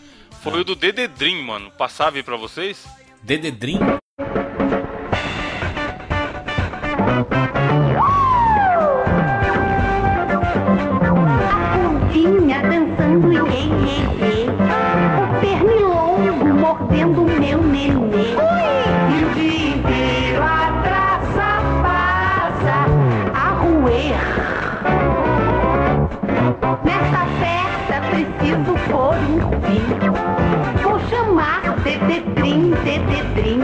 [0.43, 1.71] foi o do DD Dream, mano.
[1.71, 2.85] Passava aí pra vocês?
[3.23, 3.79] DD Dream?
[12.13, 14.51] Tinha dançando iê, iê, iê.
[15.23, 18.35] O pernilongo mordendo meu nenê.
[19.13, 21.51] E o dia inteiro a traça
[21.85, 22.77] passa
[23.33, 24.19] a roer.
[26.85, 30.32] Nesta festa preciso pôr um fim.
[32.03, 33.61] Chamar Tetetrim.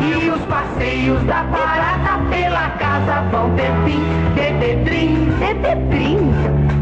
[0.00, 4.02] E os passeios da parada pela casa vão ter fim.
[4.34, 6.32] Tetetrim, Tetetrim,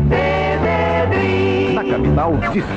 [0.09, 1.75] Tetetrim.
[1.75, 2.73] Na capital, disque.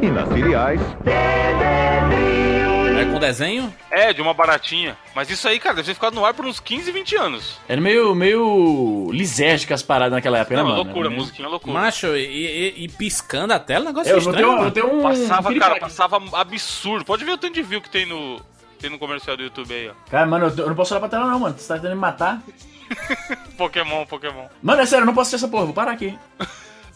[0.00, 2.63] E nas filiais, Tetetrim.
[2.96, 3.74] É com desenho?
[3.90, 4.96] É, de uma baratinha.
[5.14, 7.58] Mas isso aí, cara, deve ter ficado no ar por uns 15, 20 anos.
[7.68, 10.84] Era meio, meio lisérgica as paradas naquela época, Não, né, é mano?
[10.84, 11.72] loucura, musiquinha é loucura.
[11.72, 14.64] Macho, e, e- e piscando a tela, negócio É, vou ter estranho.
[14.64, 17.04] eu ter um Passava, cara, passava absurdo.
[17.04, 18.40] Pode ver o tanto de view que tem no,
[18.80, 19.92] tem no comercial do YouTube aí, ó.
[20.10, 21.56] Cara, mano, eu, eu não posso olhar pra tela não, mano.
[21.58, 22.40] Você tá tentando me matar?
[23.58, 24.46] Pokémon, Pokémon.
[24.62, 26.16] Mano, é sério, eu não posso assistir essa porra, vou parar aqui.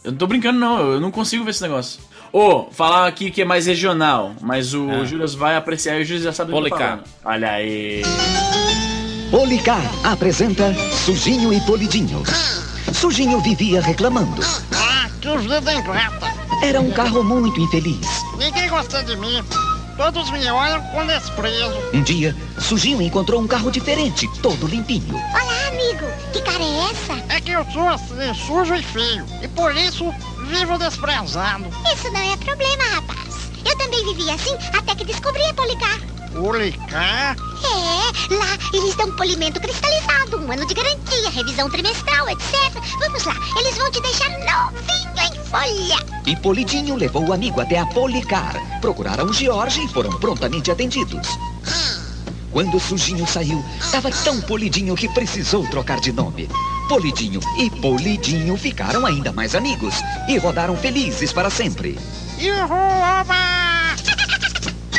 [0.04, 2.00] Eu não tô brincando, não, eu não consigo ver esse negócio.
[2.32, 5.04] Ô, falar aqui que é mais regional, mas o Ah.
[5.04, 7.00] Július vai apreciar e o Július já sabe do que eu Policar.
[7.24, 8.02] Olha aí.
[9.30, 12.22] Policar apresenta Sujinho e Polidinho.
[12.92, 14.42] Sujinho vivia reclamando.
[14.74, 16.28] Ah, que vida ingrata.
[16.62, 18.24] Era um carro muito infeliz.
[18.38, 19.42] Ninguém gosta de mim.
[19.98, 21.76] Todos me olham com desprezo.
[21.92, 25.16] Um dia, Sujinho encontrou um carro diferente, todo limpinho.
[25.16, 26.06] Olá, amigo.
[26.32, 27.34] Que cara é essa?
[27.34, 29.26] É que eu sou assim, sujo e feio.
[29.42, 30.14] E por isso,
[30.46, 31.64] vivo desprezado.
[31.92, 33.50] Isso não é problema, rapaz.
[33.68, 36.00] Eu também vivi assim até que descobri a Policar.
[36.32, 37.36] Policar?
[37.64, 42.72] É, lá eles dão polimento cristalizado, um ano de garantia, revisão trimestral, etc.
[43.00, 45.96] Vamos lá, eles vão te deixar novinho em folha.
[46.26, 48.54] E Polidinho levou o amigo até a Policar.
[48.80, 51.26] Procuraram George e foram prontamente atendidos.
[52.50, 56.48] Quando Sujinho saiu, tava tão polidinho que precisou trocar de nome.
[56.88, 59.94] Polidinho e Polidinho ficaram ainda mais amigos
[60.28, 61.98] e rodaram felizes para sempre.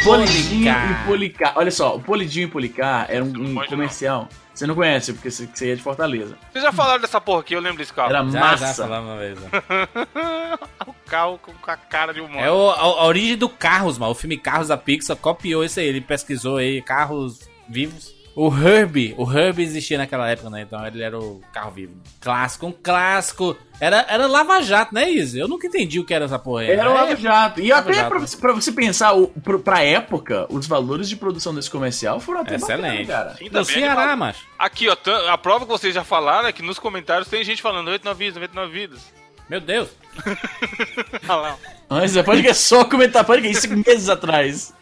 [0.03, 1.03] Polidinho Policar.
[1.03, 1.53] e Policar.
[1.55, 4.29] Olha só, o Polidinho e Policar era um, um comercial.
[4.59, 6.37] Você não conhece, porque você, é de Fortaleza.
[6.51, 8.09] Vocês já falaram dessa porra aqui, eu lembro desse carro.
[8.09, 8.67] Era Já, massa.
[8.67, 9.39] já falamos uma vez.
[10.85, 12.39] o carro com com a cara de humano.
[12.41, 14.11] É o- a, a origem do Carros, mano.
[14.11, 15.85] O filme Carros da Pixar copiou isso aí.
[15.87, 18.13] Ele pesquisou aí carros vivos.
[18.41, 20.61] O Herbie, o Herbie existia naquela época, né?
[20.61, 21.93] Então ele era o carro vivo.
[22.21, 23.57] Clássico, um clássico.
[23.81, 25.39] Era, era Lava Jato, né, Izzy?
[25.39, 26.71] Eu nunca entendi o que era essa porra aí.
[26.71, 27.59] Era o É, Lava Jato.
[27.59, 28.09] E Lava até Jato.
[28.09, 32.19] pra, você- pra você pensar, o, pro, pra época, os valores de produção desse comercial
[32.21, 33.07] foram até Excelente.
[33.07, 33.37] bacana, cara.
[33.37, 34.17] Sim, No também Ceará, animado.
[34.19, 34.45] macho.
[34.57, 34.95] Aqui, ó,
[35.29, 38.35] a prova que vocês já falaram é que nos comentários tem gente falando 99 vidas,
[38.35, 39.01] 99 vidas.
[39.49, 39.89] Meu Deus.
[41.27, 41.57] Olha lá.
[41.89, 44.73] Mas você pode que é só comentar, pode que é isso meses atrás.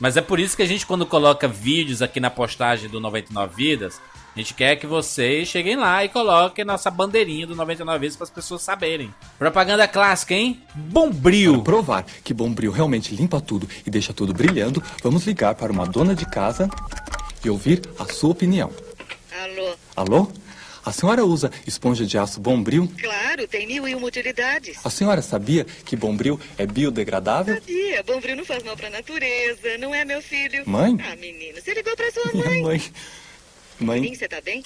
[0.00, 3.54] Mas é por isso que a gente, quando coloca vídeos aqui na postagem do 99
[3.54, 4.00] Vidas,
[4.34, 8.24] a gente quer que vocês cheguem lá e coloquem nossa bandeirinha do 99 Vidas para
[8.24, 9.14] as pessoas saberem.
[9.38, 10.60] Propaganda clássica, hein?
[10.74, 11.62] Bombril.
[11.62, 16.14] provar que Bombril realmente limpa tudo e deixa tudo brilhando, vamos ligar para uma dona
[16.14, 16.68] de casa
[17.44, 18.72] e ouvir a sua opinião.
[19.32, 19.74] Alô?
[19.96, 20.32] Alô?
[20.90, 22.90] A senhora usa esponja de aço Bombril?
[23.00, 24.76] Claro, tem mil e uma utilidades.
[24.84, 27.54] A senhora sabia que Bombril é biodegradável?
[27.54, 30.68] Sabia, Bombril não faz mal pra natureza, não é, meu filho?
[30.68, 30.98] Mãe?
[31.08, 32.62] Ah, menino, você ligou pra sua Minha mãe.
[32.64, 32.82] mãe.
[33.78, 34.14] Mãe?
[34.16, 34.64] você tá bem?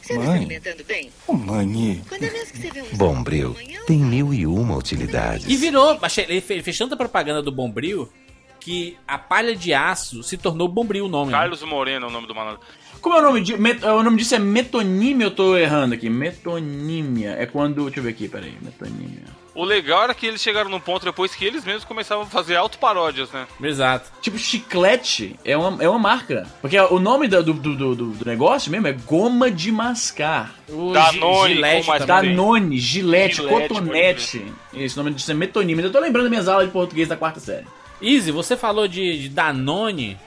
[0.00, 0.36] Você se Mãe?
[0.36, 1.10] alimentando bem?
[1.26, 2.04] Ô, mãe.
[2.08, 5.44] Quando é mesmo que você vê um Bombril tem mil e uma utilidades.
[5.48, 8.08] E virou, achei- ele fe- fez tanta propaganda do Bombril
[8.64, 11.30] que a palha de aço se tornou Bombril o nome.
[11.30, 11.38] né?
[11.38, 12.60] Carlos Moreno é o nome do malandro.
[13.00, 13.58] Como é o nome disso?
[13.60, 16.08] O nome disso é metonímia, eu tô errando aqui.
[16.08, 17.36] Metonímia.
[17.38, 17.84] É quando.
[17.84, 18.54] Deixa eu ver aqui, peraí.
[18.62, 19.24] Metonímia.
[19.54, 22.56] O legal era que eles chegaram num ponto depois que eles mesmos começavam a fazer
[22.56, 23.46] autoparódias, né?
[23.62, 24.10] Exato.
[24.20, 26.48] Tipo, chiclete é uma, é uma marca.
[26.60, 30.54] Porque o nome do, do, do, do- negócio mesmo é goma de mascar.
[30.68, 32.06] O Danone, Gi- Gillette como.
[32.06, 34.52] Danone, Gillette, Gillette, Cotonete.
[34.72, 35.84] Isso, o nome disso é metonímia.
[35.84, 37.66] Eu tô lembrando das minhas aulas de português da quarta série.
[38.00, 40.18] Easy, você falou de, de Danone.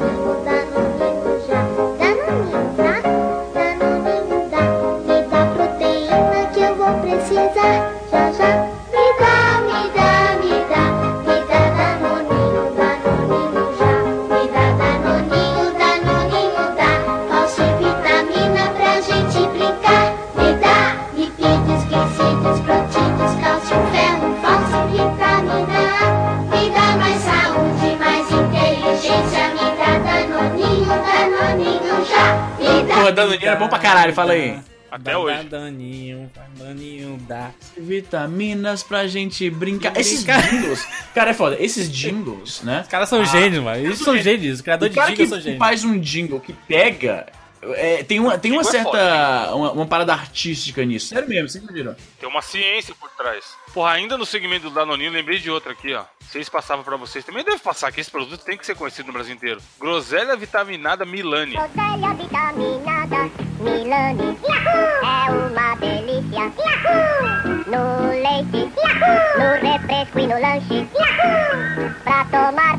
[33.03, 34.59] Porra, Danoninho era bom pra caralho, fala aí.
[34.91, 35.45] Até hoje.
[35.45, 37.51] Danoninho, Danoninho dá.
[37.79, 39.97] Vitaminas pra gente brincar.
[39.97, 40.87] Esses jingles.
[41.15, 41.57] Cara, é foda.
[41.59, 42.83] Esses jingles, né?
[42.83, 43.83] Os caras são gênios, mano.
[43.83, 44.55] Eles são gênios.
[44.57, 45.59] Os O criadores de cara jingle que são gênios.
[45.59, 47.27] faz um jingle que pega.
[47.63, 49.55] É, tem uma, tem uma Jingle é certa.
[49.55, 51.09] Uma, uma parada artística nisso.
[51.09, 51.95] Sério mesmo, vocês viram?
[52.19, 53.45] Tem uma ciência por trás.
[53.73, 56.05] Porra, ainda no segmento do Danoninho, lembrei de outra aqui, ó.
[56.21, 57.25] Vocês passavam pra vocês.
[57.25, 59.61] Também deve passar que esse produto tem que ser conhecido no Brasil inteiro.
[59.79, 61.53] Groselha vitaminada Milani.
[61.53, 64.37] Groselha vitaminada Milani
[65.03, 66.53] É uma delícia
[67.67, 68.73] No leite
[69.39, 70.89] No refresco e no lanche
[72.03, 72.72] Pra tomar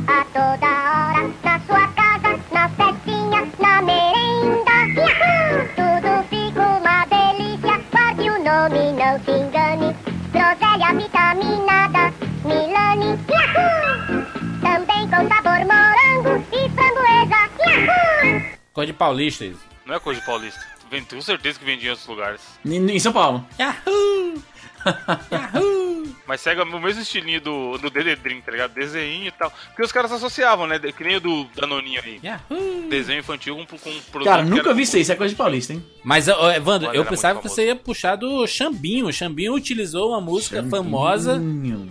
[19.03, 19.59] paulista isso.
[19.85, 20.59] Não é coisa de paulista.
[20.89, 22.41] Vem- Tenho certeza que vendia em outros lugares.
[22.65, 23.45] Em, em São Paulo.
[23.59, 24.41] Yahoo!
[25.31, 26.03] Yahoo!
[26.27, 28.73] Mas segue o mesmo estilinho do, do DD tá ligado?
[28.73, 29.51] Desenho e tal.
[29.67, 30.79] Porque os caras associavam, né?
[30.79, 32.19] Que nem o do Danoninho aí.
[32.23, 32.87] Yahoo!
[32.89, 35.01] Desenho infantil com, com produto Cara, nunca vi isso aí.
[35.01, 35.83] Isso é coisa de paulista, hein?
[36.03, 39.07] Mas, ó, Evandro, Olha, eu pensava que você ia puxar do Xambinho.
[39.07, 40.71] O Xambinho utilizou uma música Xambinho.
[40.83, 41.41] famosa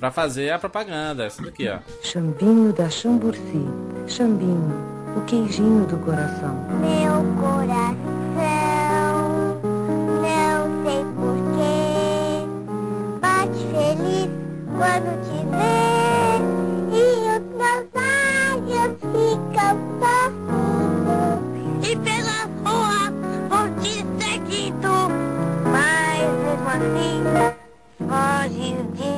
[0.01, 1.25] pra fazer a propaganda.
[1.25, 1.79] Essa daqui, ó.
[2.03, 3.42] Xambinho da Chamburci.
[4.09, 6.55] Xambinho, o queijinho do coração.
[6.81, 8.42] Meu coração,
[10.22, 12.46] não sei porquê,
[13.20, 14.31] bate feliz
[14.79, 15.79] quando te vê
[16.96, 17.01] e
[17.37, 21.27] os meus olhos ficam sorrindo.
[21.83, 23.01] E pela rua
[23.48, 24.94] vou te seguindo,
[25.70, 27.12] mas mesmo assim
[28.09, 29.12] foge de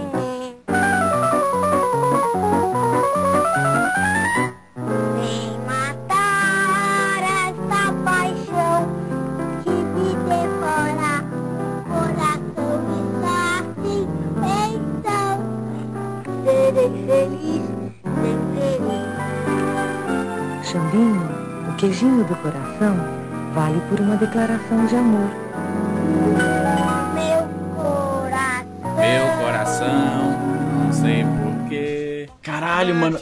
[21.85, 22.97] queijinho do coração,
[23.53, 25.31] vale por uma declaração de amor.
[27.15, 30.39] Meu coração, Meu coração,
[30.79, 32.29] não sei porquê.
[32.41, 33.21] Caralho, mano.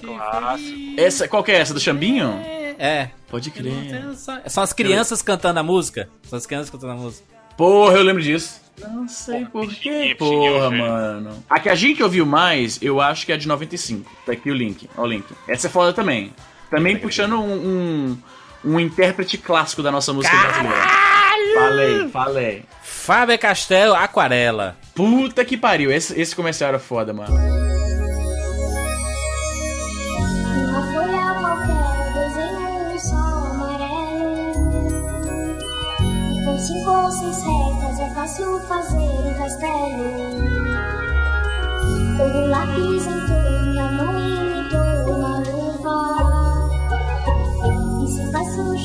[0.97, 1.75] Essa, qual que é essa?
[1.75, 2.39] Do Xambinho?
[2.79, 3.11] É.
[3.29, 3.75] Pode crer.
[4.47, 6.09] São as crianças cantando a música.
[6.23, 7.27] São as crianças cantando a música.
[7.57, 8.61] Porra, eu lembro disso.
[8.79, 11.45] Não sei porquê, porra, mano.
[11.51, 14.09] A que a gente ouviu mais, eu acho que é a de 95.
[14.25, 14.89] Tá aqui o link.
[14.97, 15.25] Ó o link.
[15.49, 16.33] Essa é foda também.
[16.71, 18.19] Também puxando um, um,
[18.65, 21.13] um intérprete clássico da nossa música brasileira.
[21.55, 22.65] Falei, falei.
[22.83, 24.77] Fábio Castelo, Aquarela.
[24.95, 25.91] Puta que pariu.
[25.91, 27.35] Esse, esse comercial era foda, mano.
[30.69, 34.79] uma folha qualquer, desenho sol amarelo.
[36.01, 40.07] E com cinco ou seis retas é fácil fazer um castelo.
[42.17, 44.52] Todo lápis entrou, minha mão imitou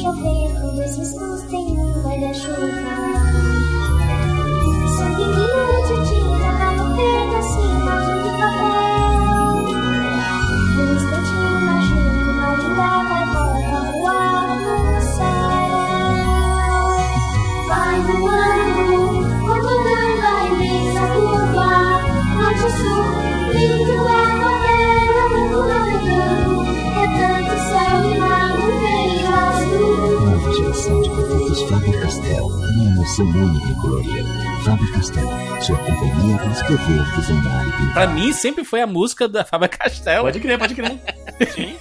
[0.08, 2.56] chover, com dois riscos tem um guarda-chuva.
[4.96, 7.92] Sou menino de tinta, cada pedacinho
[8.24, 9.54] de papel.
[10.76, 15.76] Num instante imagino uma linda gaivota voar no céu.
[17.68, 19.00] Vai voando,
[19.46, 21.70] comandando a imensa curva.
[22.38, 23.06] Norte e sul,
[23.52, 23.97] lindo
[31.88, 32.48] Faber-Castell.
[32.48, 34.30] Uma emoção única e colorida.
[34.66, 37.94] Faber-Castell, sua companhia para escrever, desenhar e pintar.
[37.94, 40.24] Pra mim, sempre foi a música da Fábio Castelo.
[40.26, 41.00] Pode crer, pode crer.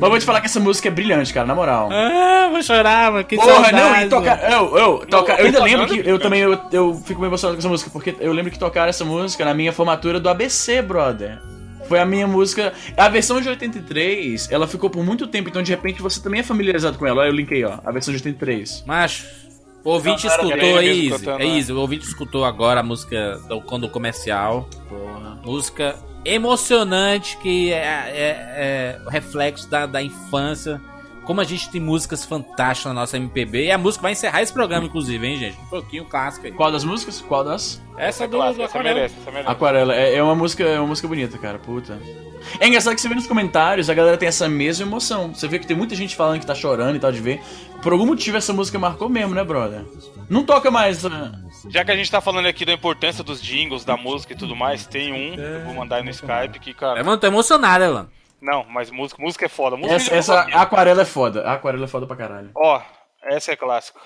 [0.00, 1.90] Mas vou te falar que essa música é brilhante, cara, na moral.
[1.92, 3.24] Ah, vou chorar, mano.
[3.24, 4.50] Que Porra, não, saudade, e tocar.
[4.50, 7.60] Eu, eu, toca, eu ainda lembro que eu também eu, eu fico meio emocionado com
[7.60, 11.38] essa música, porque eu lembro que tocaram essa música na minha formatura do ABC, brother.
[11.90, 12.72] Foi a minha música.
[12.96, 16.42] A versão de 83, ela ficou por muito tempo, então de repente você também é
[16.44, 17.22] familiarizado com ela.
[17.22, 17.80] Olha, eu linkei, ó.
[17.84, 18.84] A versão de 83.
[18.86, 19.26] Macho,
[19.82, 21.08] o ouvinte Não, escutou Easy.
[21.10, 21.56] cantando, É né?
[21.56, 24.70] Easy, o ouvinte escutou agora a música do, quando o comercial.
[25.44, 30.80] Música emocionante que é, é- é o reflexo da, da infância.
[31.24, 33.66] Como a gente tem músicas fantásticas na nossa MPB.
[33.66, 35.58] E a música vai encerrar esse programa, inclusive, hein, gente?
[35.60, 36.52] Um pouquinho clássico aí.
[36.52, 37.20] Qual das músicas?
[37.20, 37.80] Qual das?
[37.96, 38.94] Essa do, Clássica, do essa Aquarela.
[38.94, 39.50] merece, essa merece.
[39.50, 39.94] Aquarela.
[39.94, 41.58] É, é uma música, é uma música bonita, cara.
[41.58, 42.00] Puta.
[42.58, 45.34] É engraçado que você vê nos comentários, a galera tem essa mesma emoção.
[45.34, 47.40] Você vê que tem muita gente falando que tá chorando e tal de ver.
[47.82, 49.84] Por algum motivo essa música marcou mesmo, né, brother?
[50.28, 51.02] Não toca mais.
[51.04, 51.32] né?
[51.68, 54.56] Já que a gente tá falando aqui da importância dos jingles, da música e tudo
[54.56, 56.98] mais, tem um que eu vou mandar aí no Skype que, cara.
[57.00, 58.08] É, mano, tô emocionado, mano.
[58.40, 59.76] Não, mas música, música é foda.
[59.76, 61.42] Música Essa, de essa aquarela é foda.
[61.46, 62.50] A aquarela é foda pra caralho.
[62.54, 62.80] Ó,
[63.22, 64.00] essa é clássica.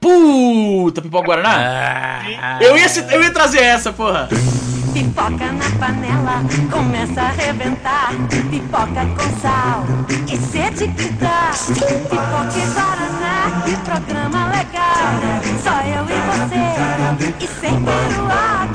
[0.00, 2.20] Puta, pipoca Guaraná?
[2.40, 4.28] Ah, Eu ia, eu ia trazer essa, porra.
[4.92, 8.10] Pipoca na panela, começa a arrebentar.
[8.50, 9.84] Pipoca com sal
[10.26, 11.50] e sede que dá.
[11.74, 15.12] Pipoca e Guaraná, programa legal.
[15.62, 18.68] Só eu e você, e sem tal?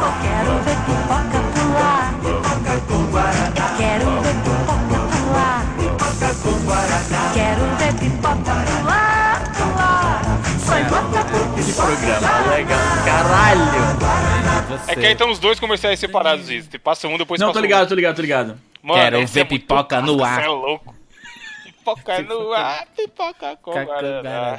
[0.00, 2.14] Eu quero ver pipoca pular.
[2.24, 3.37] Eu quero
[7.88, 10.22] Ver pipoca pular, pular.
[10.58, 12.78] Só bota por Que programa legal.
[13.06, 13.62] Caralho.
[14.88, 16.68] É que aí estão os dois comerciais separados, isso.
[16.70, 18.58] Você Passa um, depois Não, passa tô ligado, tô ligado, tô ligado.
[18.82, 20.40] Mano, Quero ver é muito pipoca no clássico, ar.
[20.40, 20.94] Você é louco.
[21.64, 24.58] Pipoca no ar, pipoca com guaraná.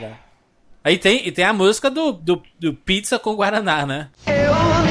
[0.84, 4.10] Aí tem, e tem a música do, do, do Pizza com Guaraná, né?
[4.26, 4.89] Eu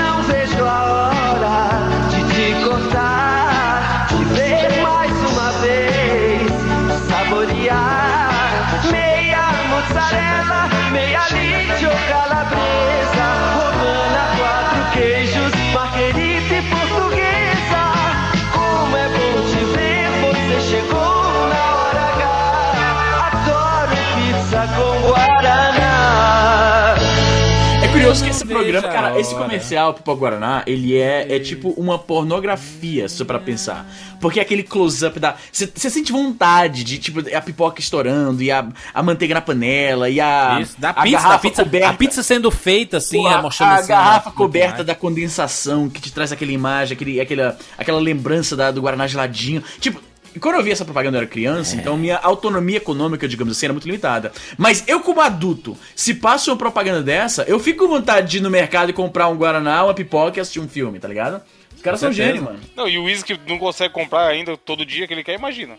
[28.08, 31.98] curioso que esse programa, cara, a esse comercial Pipoca Guaraná, ele é, é tipo uma
[31.98, 33.86] pornografia, só pra pensar.
[34.20, 35.36] Porque é aquele close-up da.
[35.52, 40.20] Você sente vontade de, tipo, a pipoca estourando, e a, a manteiga na panela, e
[40.20, 40.58] a.
[40.60, 41.88] Isso, da a pizza, da garrafa pizza, coberta.
[41.88, 45.88] a pizza sendo feita assim, Pô, a, mostrando a assim, garrafa ó, coberta da condensação
[45.88, 49.62] que te traz aquela imagem, aquele, aquela, aquela lembrança da, do Guaraná geladinho.
[49.78, 50.00] Tipo,
[50.38, 51.80] quando eu vi essa propaganda eu era criança, É.
[51.80, 54.32] então minha autonomia econômica, digamos assim, era muito limitada.
[54.56, 58.40] Mas eu, como adulto, se passa uma propaganda dessa, eu fico com vontade de ir
[58.40, 61.42] no mercado e comprar um Guaraná, uma pipoca e assistir um filme, tá ligado?
[61.74, 62.58] Os caras são gênios, mano.
[62.76, 65.76] Não, e o whisky não consegue comprar ainda todo dia que ele quer, imagina.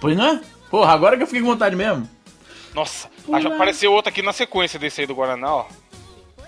[0.00, 0.40] Pois não é?
[0.70, 2.08] Porra, agora que eu fiquei com vontade mesmo.
[2.74, 3.54] Nossa, Pula.
[3.54, 5.66] apareceu outro aqui na sequência desse aí do Guaraná, ó.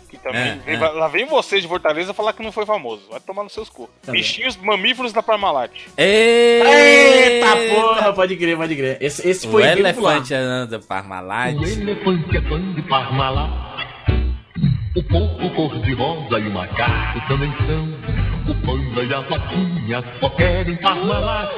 [0.08, 0.40] Que também.
[0.40, 0.78] É, vem- é.
[0.78, 3.02] Lá vem você de Fortaleza falar que não foi famoso.
[3.10, 3.88] Vai tomar nos seus cu.
[4.02, 4.20] Tá bem.
[4.20, 5.70] Bichinhos mamíferos da Parmalat.
[5.96, 8.96] Eita, Eita porra, pode crer, pode crer.
[9.00, 11.54] Esse, esse O foi bem elefante anda Parmalat.
[11.56, 13.68] elefante é fã de Parmalat.
[14.96, 17.88] O porco cor-de-rosa e o macaco também são.
[18.50, 21.50] O panda e a vaquinha só querem Parmalat.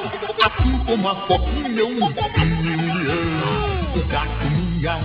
[0.43, 3.95] Assim como a foquinha, um ursinho e um leão.
[3.95, 4.97] O gato minha,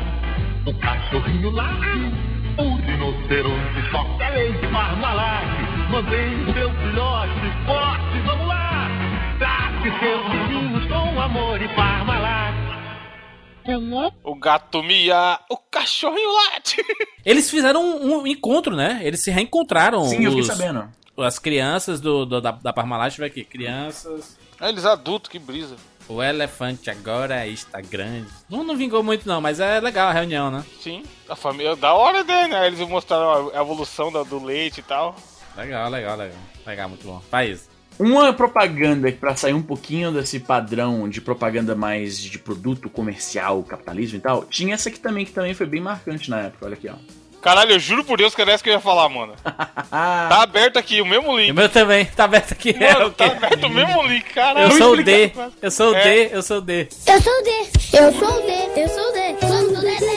[0.66, 2.35] o cachorrinho late.
[2.58, 4.02] O rinoceronte só
[4.32, 5.44] leite Parmalat.
[5.90, 8.88] Mantém seu filhote forte, vamos lá.
[9.38, 12.54] Trate seus vizinhos com amor e Parmalat.
[14.22, 16.76] O gato mia, o cachorrinho late.
[17.26, 19.00] Eles fizeram um, um encontro, né?
[19.02, 20.04] Eles se reencontraram.
[20.04, 20.88] Sim, eu fiquei os- sabendo.
[21.18, 23.42] As crianças do, do- da, da Parmalat, aqui.
[23.44, 24.38] Crianças.
[24.60, 25.76] Ah, eles adultos, que brisa.
[26.08, 28.28] O elefante agora está grande.
[28.48, 30.64] Não, não vingou muito, não, mas é legal a reunião, né?
[30.80, 31.74] Sim, a família.
[31.74, 32.66] Da hora dele, né?
[32.68, 35.16] Eles mostraram a evolução da- do leite e tal.
[35.56, 36.38] Legal, legal, legal.
[36.64, 37.20] Legal, muito bom.
[37.30, 37.68] Faz.
[37.98, 43.62] Uma propaganda que pra sair um pouquinho desse padrão de propaganda mais de produto comercial,
[43.62, 46.74] capitalismo e tal, tinha essa aqui também que também foi bem marcante na época, olha
[46.74, 46.94] aqui, ó.
[47.46, 49.32] Caralho, eu juro por Deus que era essa que eu ia falar, mano.
[49.88, 51.52] tá aberto aqui, o mesmo link.
[51.52, 52.70] O meu também, tá aberto aqui.
[52.82, 53.16] é Mano, o quê?
[53.18, 54.66] tá aberto o mesmo link, caralho.
[54.72, 55.32] Eu sou o D,
[55.62, 56.02] eu sou o É.
[56.02, 56.88] D, eu sou o D.
[57.06, 57.50] Eu sou o D,
[57.92, 60.15] eu sou o D, eu sou o D, somos o DDD.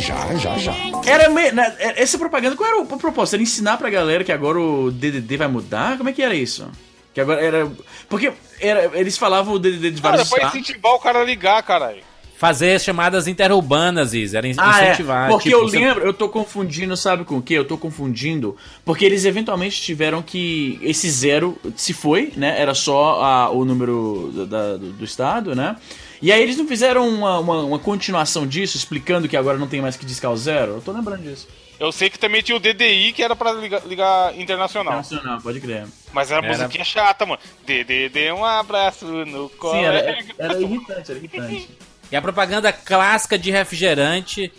[0.00, 0.74] Já, já, já.
[1.06, 3.34] Era me- né, é- essa propaganda, qual era o propósito?
[3.34, 5.96] Era ensinar pra galera que agora o DDD vai mudar?
[5.96, 6.68] Como é que era isso?
[7.14, 7.70] Que agora era.
[8.08, 10.60] Porque era, eles falavam o DDD de Cara, vários pra estados.
[10.60, 12.02] incentivar o cara a ligar, caralho.
[12.36, 14.84] Fazer chamadas interurbanas, Is, era in- Ah, é.
[14.84, 15.28] incentivar.
[15.28, 17.52] Porque tipo, eu você- lembro, eu tô confundindo, sabe com o que?
[17.54, 18.56] Eu tô confundindo.
[18.84, 20.78] Porque eles eventualmente tiveram que.
[20.80, 22.54] Esse zero se foi, né?
[22.60, 25.74] Era só a- o número da- da- do, do estado, né?
[26.20, 29.80] E aí eles não fizeram uma, uma, uma continuação disso, explicando que agora não tem
[29.80, 30.72] mais que discar o zero?
[30.72, 31.46] Eu tô lembrando disso.
[31.78, 34.94] Eu sei que também tinha o DDI, que era pra ligar, ligar internacional.
[34.96, 35.86] Nacional, pode crer.
[36.12, 37.40] Mas era, Era- musiquinha chata, mano.
[37.64, 39.74] DDD, um abraço no colo.
[39.74, 41.68] Sim, era, era irritante, era irritante.
[42.10, 44.52] E a propaganda clássica de refrigerante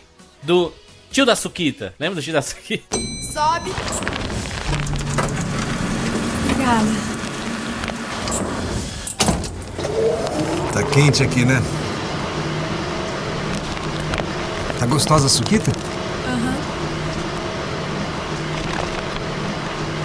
[0.44, 0.72] do
[1.12, 1.94] tio da Suquita.
[2.00, 2.98] Lembra do tio da Suquita?
[3.34, 3.72] Sobe.
[6.46, 7.19] Obrigada.
[10.74, 11.62] Tá quente aqui, né?
[14.78, 15.72] Tá gostosa a suquita?
[16.28, 16.56] Aham.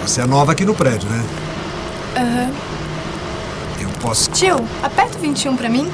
[0.03, 1.25] Você é nova aqui no prédio, né?
[2.17, 2.51] Aham.
[3.81, 4.31] Eu posso.
[4.31, 5.91] Tio, aperta o 21 pra mim.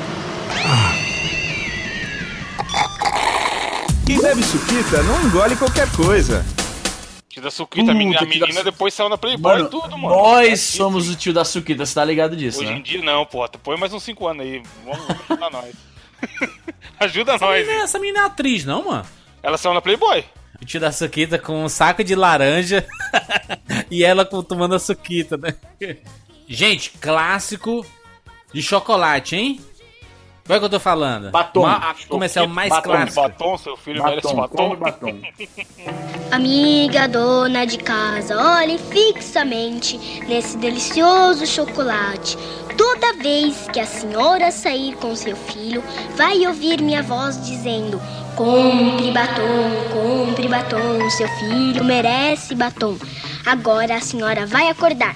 [4.06, 6.44] Quem bebe suquita não engole qualquer coisa.
[7.40, 8.20] Tio da Suquita, a menina,
[8.54, 10.14] da depois saiu na Playboy Mano, e tudo, mano.
[10.14, 12.78] nós somos o tio da Suquita, você tá ligado disso, Hoje né?
[12.78, 13.48] em dia não, pô.
[13.62, 14.62] Põe mais uns 5 anos aí.
[14.84, 15.74] Vamos, ajudar nós.
[17.00, 17.66] Ajuda Essa nós.
[17.66, 19.06] menina, essa menina é atriz, não, mano?
[19.42, 20.24] Ela saiu na Playboy.
[20.60, 22.86] O tio da Suquita com um saco de laranja
[23.90, 25.54] e ela com- tomando a suquita, né?
[26.46, 27.86] Gente, clássico
[28.52, 29.60] de chocolate, hein?
[30.50, 31.30] Qual é que eu tô falando?
[31.30, 31.62] Batom.
[31.62, 32.90] Ma- comercial mais Batom.
[32.90, 33.22] clássico.
[33.22, 34.56] Batom, seu filho merece Batom, batom.
[34.56, 35.20] come batom.
[36.32, 39.96] Amiga dona de casa, olhe fixamente
[40.26, 42.36] nesse delicioso chocolate.
[42.76, 45.84] Toda vez que a senhora sair com seu filho,
[46.16, 48.02] vai ouvir minha voz dizendo:
[48.34, 52.96] Compre batom, compre batom, seu filho merece batom.
[53.46, 55.14] Agora a senhora vai acordar,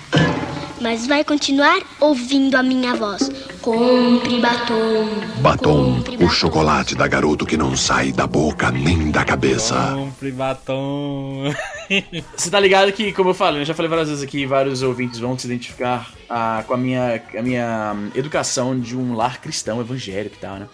[0.81, 5.09] mas vai continuar ouvindo a minha voz: Compre batom.
[5.41, 9.93] Batom, o chocolate da garoto que não sai da boca nem da cabeça.
[9.95, 11.53] Compre batom.
[12.37, 15.19] Você tá ligado que, como eu falei, eu já falei várias vezes aqui, vários ouvintes
[15.19, 19.81] vão se identificar ah, com a minha, a minha hum, educação de um lar cristão,
[19.81, 20.67] evangélico e tal, né?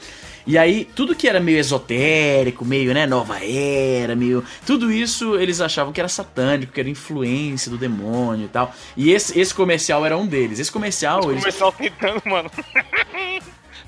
[0.46, 4.44] E aí, tudo que era meio esotérico, meio, né, nova era, meio...
[4.66, 8.74] Tudo isso eles achavam que era satânico, que era influência do demônio e tal.
[8.96, 10.58] E esse, esse comercial era um deles.
[10.58, 11.42] Esse comercial, eles...
[11.42, 12.50] Comercial tentando, mano.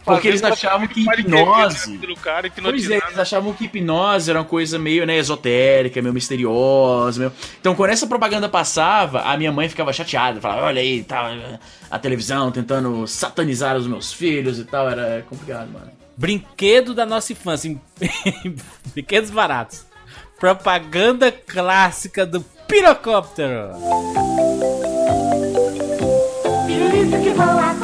[0.05, 1.99] Porque eles achavam que hipnose...
[2.23, 7.21] cara, Pois é, eles achavam que hipnose era uma coisa meio, né, esotérica, meio misteriosa,
[7.21, 7.33] meio...
[7.61, 11.33] Então, quando essa propaganda passava, a minha mãe ficava chateada, falava, olha aí, tá,
[11.91, 15.91] a televisão tentando satanizar os meus filhos e tal, era complicado, mano.
[16.17, 17.75] Brinquedo da nossa infância.
[18.93, 19.87] Brinquedos baratos.
[20.39, 23.71] Propaganda clássica do pirocóptero.
[26.67, 27.75] Pirulito que voa,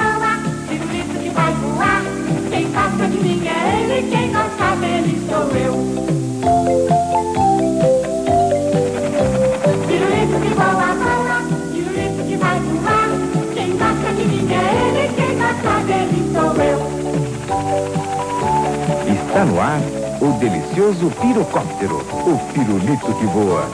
[20.49, 23.69] delicioso pirocóptero, o pirulito que voa.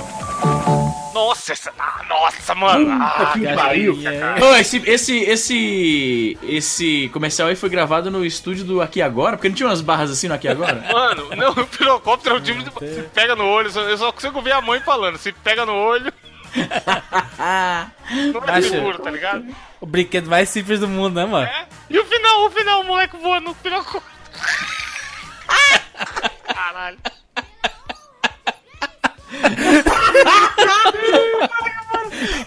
[1.15, 1.73] Nossa, essa...
[1.79, 2.91] ah, nossa, mano.
[3.01, 4.03] Ah, que pariu.
[4.03, 4.45] cara.
[4.45, 9.49] Ô, esse, esse, esse, esse comercial aí foi gravado no estúdio do Aqui Agora, porque
[9.49, 10.85] não tinha umas barras assim no Aqui Agora?
[10.93, 12.71] Mano, não, o pirocóptero é o tipo de.
[12.95, 15.17] Se pega no olho, eu só consigo ver a mãe falando.
[15.17, 16.13] Se pega no olho.
[18.33, 19.47] não é Acho- seguro, tá ligado?
[19.81, 21.49] O brinquedo mais simples do mundo, né, mano?
[21.89, 24.03] E o final, o final, o moleque voando no pirocóptero.
[26.55, 26.99] Caralho.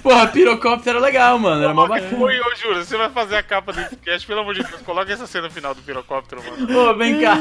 [0.01, 2.17] Porra, pirocóptero era legal, mano, era mó bacana.
[2.17, 5.11] Oi, eu juro, você vai fazer a capa desse cast, pelo amor de Deus, coloca
[5.11, 6.79] essa cena final do pirocóptero, mano.
[6.79, 7.35] Ô, vem cá.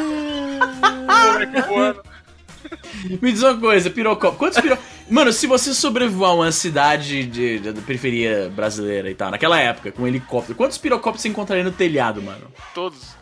[3.23, 4.37] Me diz uma coisa, pirocóptero.
[4.39, 4.77] Quantos piro...
[5.09, 9.93] Mano, se você sobrevoar uma cidade de, de- da periferia brasileira e tal, naquela época,
[9.93, 12.49] com um helicóptero, quantos pirocópteros você encontraria no telhado, mano?
[12.75, 13.16] Todos.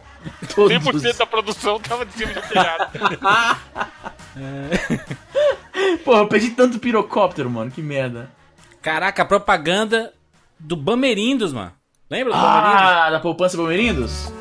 [0.55, 0.73] Todos.
[0.73, 2.99] 100% da produção tava de cima do telhado.
[6.05, 8.31] Porra, eu perdi tanto pirocóptero, mano, que merda.
[8.83, 10.13] Caraca, a propaganda
[10.59, 11.73] do Bamerindos, mano.
[12.11, 12.83] Lembra do Bamerindos?
[12.83, 14.33] Ah, da poupança Palmeirindos?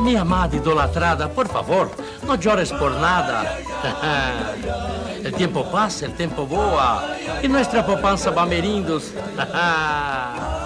[0.00, 1.90] Mi amada idolatrada, por favor,
[2.22, 3.58] no llores por nada.
[5.22, 7.16] El tiempo pasa, el tiempo voa.
[7.42, 9.12] E nuestra poupança Bamerindos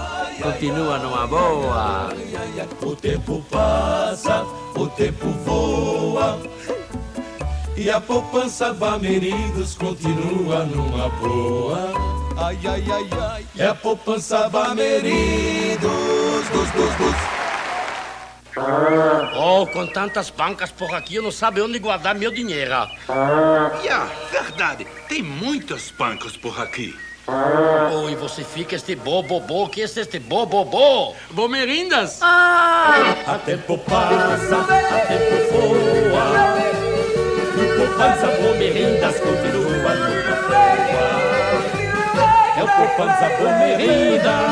[0.52, 2.08] continua numa boa.
[2.82, 4.44] O tempo passa,
[4.76, 6.40] o tempo voa.
[7.76, 11.92] E a poupança Bamerindos continua numa boa.
[12.36, 13.46] Ai, ai, ai, ai.
[13.58, 15.80] É a poupança Bamerindos.
[16.52, 17.16] Dos, dos, dos.
[19.36, 22.88] Oh, com tantas bancas por aqui, eu não sabe onde guardar meu dinheiro.
[23.82, 24.86] Yeah, verdade.
[25.08, 26.94] Tem muitos bancos por aqui.
[27.28, 31.12] Oh, e você fica este bobobô, que é este bobobô?
[31.30, 32.20] Bomerindas?
[32.22, 33.16] Ah!
[33.26, 36.56] A tempo passa, a tempo voa.
[37.56, 40.16] E o poupança Bamerindas continua numa.
[42.56, 44.46] É o poupança Bamerindas.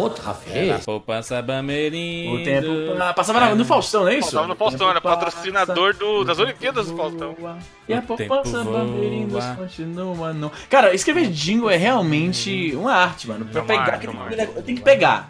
[0.00, 2.40] Outra Era a poupança Bamerindos.
[2.40, 2.68] O tempo
[3.02, 4.32] ah, passava na- no Faustão, não é isso?
[4.32, 7.36] Tava no Faustão, era patrocinador do, das Olimpíadas do Faustão.
[7.88, 8.84] E a poupança voa.
[8.84, 10.50] Bamerindos continua no...
[10.68, 13.44] Cara, escrever jingle é realmente uma arte, mano.
[13.46, 15.28] Pra É pegar, arte, é uma eu tenho que pegar.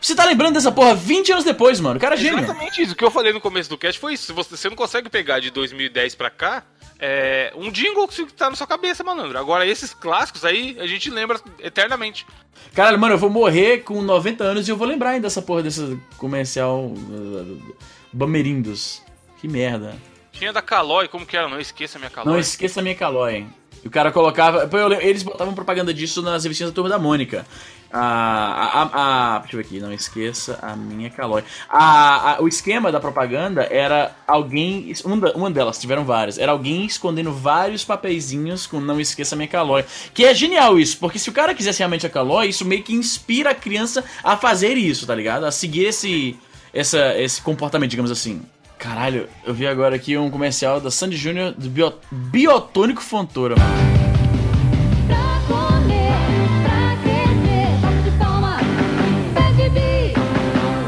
[0.00, 1.96] Você tá lembrando dessa porra 20 anos depois, mano.
[1.96, 2.38] O cara é gênio.
[2.38, 2.92] Exatamente isso.
[2.92, 4.32] O que eu falei no começo do cast foi isso.
[4.32, 6.64] Você, não consegue pegar de 2010 pra cá,
[6.98, 9.38] é um jingle que tá na sua cabeça, malandro.
[9.38, 12.26] Agora, esses clássicos aí, a gente lembra eternamente.
[12.74, 15.62] Caralho, mano, eu vou morrer com 90 anos e eu vou lembrar ainda dessa porra
[15.62, 17.76] desse comercial uh,
[18.12, 19.02] Bamerindos.
[19.38, 19.96] Que merda.
[20.32, 21.48] Tinha da Calói, como que era?
[21.48, 22.32] Não esqueça minha Calói.
[22.32, 23.46] Não esqueça a minha calói.
[23.82, 24.68] E o cara colocava.
[25.00, 27.46] Eles botavam propaganda disso nas revistinhas da Turma da Mônica.
[27.92, 31.42] A, a, a, deixa eu ver aqui, não esqueça a minha calói.
[31.68, 34.92] A, a- o esquema da propaganda era alguém.
[35.04, 36.38] Uma, uma delas, tiveram várias.
[36.38, 39.84] Era alguém escondendo vários papeizinhos com não esqueça a minha calói.
[40.14, 42.94] Que é genial isso, porque se o cara quisesse realmente a calói, isso meio que
[42.94, 45.44] inspira a criança a fazer isso, tá ligado?
[45.44, 46.38] A seguir esse,
[46.72, 48.40] essa, esse comportamento, digamos assim.
[48.80, 53.90] Caralho, eu vi agora aqui um comercial da Sandy Júnior do Bio- Biotônico Fontoura, mano.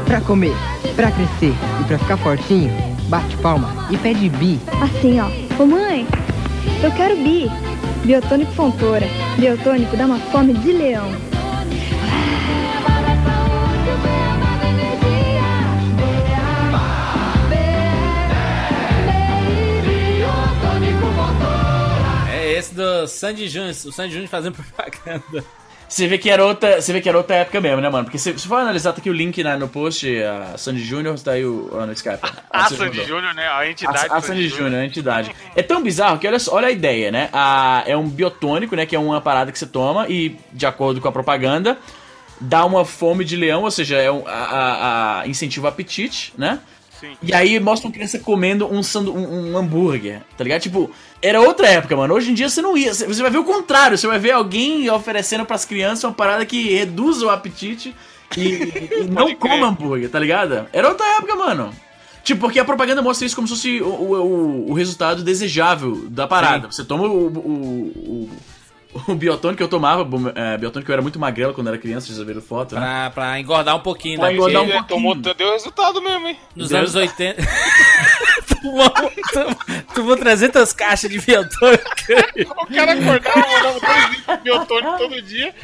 [0.05, 0.53] Pra comer,
[0.95, 2.71] pra crescer e pra ficar fortinho,
[3.09, 4.59] bate palma e pede bi.
[4.81, 5.27] Assim, ó.
[5.61, 6.07] Ô mãe,
[6.83, 7.49] eu quero bi.
[8.03, 9.07] Biotônico Fontoura.
[9.37, 11.09] Biotônico dá uma fome de leão.
[22.73, 25.43] Do Sandy Júnior, o Sandy Júnior fazendo propaganda.
[25.87, 28.05] Você vê que era outra, você vê que era outra época mesmo, né, mano?
[28.05, 31.19] Porque se se for analisar, tá aqui o link né, no post, a Sandy Júnior,
[31.19, 32.17] tá aí o, ah, no Skype.
[32.49, 33.05] A Você Sandy mandou.
[33.05, 33.47] Júnior, né?
[33.47, 34.07] A entidade.
[34.09, 35.35] A, a Sandy Júnior, a entidade.
[35.55, 37.29] É tão bizarro que olha, só- olha a ideia, né?
[37.31, 38.87] A, é um biotônico, né?
[38.87, 41.77] Que é uma parada que você toma e, de acordo com a propaganda,
[42.41, 46.33] dá uma fome de leão, ou seja, é um, a, a- a- incentiva o apetite,
[46.35, 46.59] né?
[47.03, 47.17] Sim.
[47.21, 50.61] E aí mostra uma criança comendo um, sandu um, um hambúrguer, tá ligado?
[50.61, 50.89] Tipo,
[51.21, 52.13] era outra época, mano.
[52.13, 52.93] Hoje em dia você não ia.
[52.93, 53.97] Você vai ver o contrário.
[53.97, 57.93] Você vai ver alguém oferecendo pras crianças uma parada que reduz o apetite
[58.37, 58.41] e,
[59.01, 60.65] e não coma hambúrguer, tá ligado?
[60.71, 61.73] Era outra época, mano.
[62.23, 66.25] Tipo, porque a propaganda mostra isso como se fosse o, o, o- resultado desejável da
[66.25, 66.71] parada.
[66.71, 68.29] Você toma o, o,
[69.07, 72.07] o, biotônico que eu tomava, é, biotônico que eu era muito magrelo quando era criança,
[72.07, 72.81] vocês já viram foto, né?
[72.81, 74.33] Pra, pra engordar um pouquinho, Pra né?
[74.35, 74.87] engordar um pouquinho.
[74.87, 76.37] Tomou, deu resultado mesmo, hein?
[76.55, 77.41] Nos Deu- anos 80.
[78.61, 79.55] tomou, tomou,
[79.95, 81.83] tomou 300 caixas de biotônico.
[82.61, 85.55] O cara acordava, mandava dois litros de biotônico todo dia.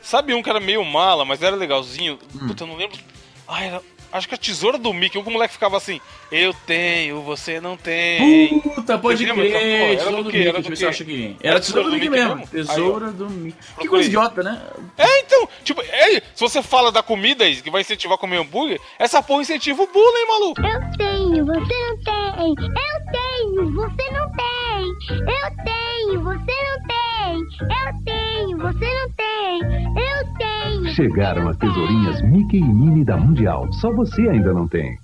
[0.00, 2.18] Sabe um que era meio mala, mas era legalzinho?
[2.46, 2.98] Puta, eu não lembro.
[3.46, 3.82] Ah, era.
[4.10, 6.00] Acho que a tesoura do Mickey, que o moleque ficava assim,
[6.32, 8.60] eu tenho, você não tem.
[8.60, 10.24] Puta, pode Você lembra dessa crer, tesoura do?
[10.24, 10.94] Mickey, Era deixa eu ver se eu quê?
[10.94, 11.36] acho aqui.
[11.42, 12.46] Era tesoura do Mickey mesmo.
[12.46, 13.58] Tesoura do Mickey.
[13.78, 14.62] Que coisa idiota, né?
[14.96, 18.38] É, então, tipo, é, se você fala da comida aí, que vai incentivar a comer
[18.38, 20.60] hambúrguer, essa porra incentiva o bullying, maluco.
[20.60, 22.48] Eu tenho, você não tem.
[22.48, 24.88] Eu tenho, você não tem.
[25.20, 27.38] Eu tenho, você não tem.
[27.60, 29.60] Eu tenho, você não tem.
[29.96, 30.57] Eu tenho.
[30.94, 33.72] Chegaram as tesourinhas Mickey e Minnie da Mundial.
[33.72, 34.98] Só você ainda não tem.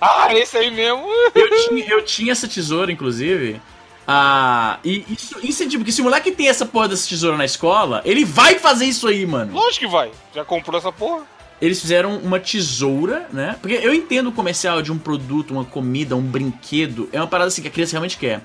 [0.00, 1.04] Ah, esse aí mesmo.
[1.34, 3.60] Eu tinha, eu tinha essa tesoura, inclusive.
[4.06, 8.02] Ah, e isso incentiva, porque se o moleque tem essa porra dessa tesoura na escola,
[8.04, 9.52] ele vai fazer isso aí, mano.
[9.52, 10.10] Lógico que vai.
[10.34, 11.24] Já comprou essa porra?
[11.60, 13.56] Eles fizeram uma tesoura, né?
[13.60, 17.08] Porque eu entendo o comercial de um produto, uma comida, um brinquedo.
[17.12, 18.42] É uma parada assim que a criança realmente quer.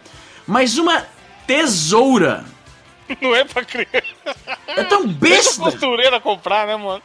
[0.47, 1.05] Mas uma
[1.45, 2.45] tesoura
[3.21, 4.05] Não é pra criança.
[4.67, 5.61] é tão Deixa besta.
[5.61, 7.01] a costureira comprar, né, mano?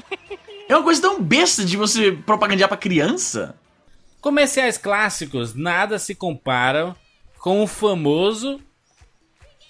[0.69, 3.55] É uma coisa tão besta de você propagandear pra criança.
[4.21, 6.95] Comerciais clássicos nada se comparam
[7.39, 8.61] com o famoso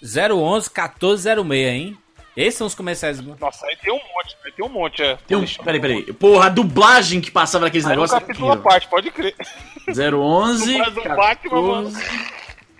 [0.01, 1.97] 011 1406, hein?
[2.35, 3.19] Esses são os comerciais.
[3.19, 5.17] Nossa, aí tem um monte, aí tem um monte, é.
[5.27, 6.13] Tem um, peraí, peraí.
[6.13, 8.19] Porra, a dublagem que passava naqueles Aí é um negócios.
[8.19, 9.35] capítulo à parte, pode crer.
[9.87, 11.91] 011 Dublagem do Batman, mano.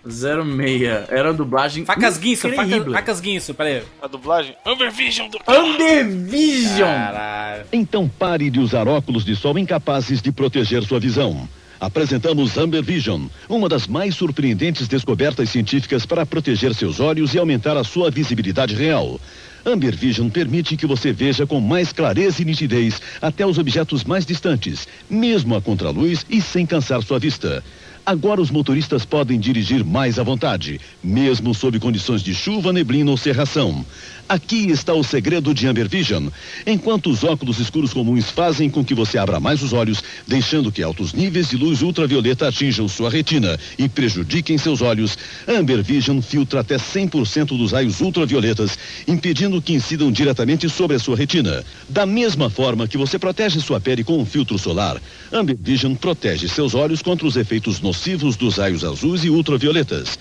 [0.06, 1.08] 06.
[1.08, 1.84] Era uma dublagem.
[1.84, 3.82] Facas Guinso, facas, facas Guinso, peraí.
[4.00, 4.54] A dublagem?
[4.64, 6.86] Amber Vision do Amber Vision!
[6.86, 7.64] Caralho.
[7.72, 11.48] Então pare de usar óculos de sol incapazes de proteger sua visão.
[11.80, 17.76] Apresentamos Amber Vision, uma das mais surpreendentes descobertas científicas para proteger seus olhos e aumentar
[17.76, 19.20] a sua visibilidade real.
[19.64, 24.26] Amber Vision permite que você veja com mais clareza e nitidez até os objetos mais
[24.26, 27.62] distantes, mesmo a contraluz e sem cansar sua vista.
[28.08, 33.18] Agora os motoristas podem dirigir mais à vontade, mesmo sob condições de chuva, neblina ou
[33.18, 33.84] cerração.
[34.28, 36.28] Aqui está o segredo de Amber Vision.
[36.66, 40.82] Enquanto os óculos escuros comuns fazem com que você abra mais os olhos, deixando que
[40.82, 45.16] altos níveis de luz ultravioleta atinjam sua retina e prejudiquem seus olhos,
[45.48, 51.16] Amber Vision filtra até 100% dos raios ultravioletas, impedindo que incidam diretamente sobre a sua
[51.16, 51.64] retina.
[51.88, 55.00] Da mesma forma que você protege sua pele com um filtro solar,
[55.32, 60.18] Amber Vision protege seus olhos contra os efeitos nocivos dos raios azuis e ultravioletas.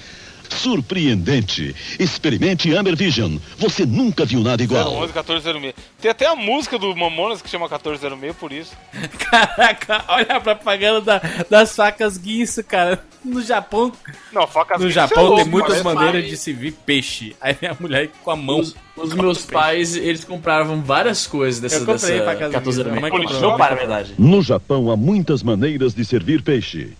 [0.57, 1.75] Surpreendente!
[1.99, 3.37] Experimente Amber Vision.
[3.57, 4.93] Você nunca viu nada igual.
[4.93, 5.73] 011 1406.
[6.01, 8.71] Tem até a música do Mamonas que chama 1406 por isso.
[9.29, 13.03] Caraca, olha a propaganda da- das facas Guinso, cara.
[13.23, 13.91] No Japão,
[14.31, 17.35] Não, facas no Guinso Japão é louco, tem muitas maneiras de se vir peixe.
[17.41, 18.59] Aí a mulher com a mão.
[18.59, 22.83] Os, os meus pais, eles compravam várias coisas dessa, Eu comprei dessa pra casa 14
[22.83, 23.39] minha mãe comprou.
[23.39, 24.13] Meu pai, na verdade.
[24.17, 26.93] No Japão há muitas maneiras de servir peixe.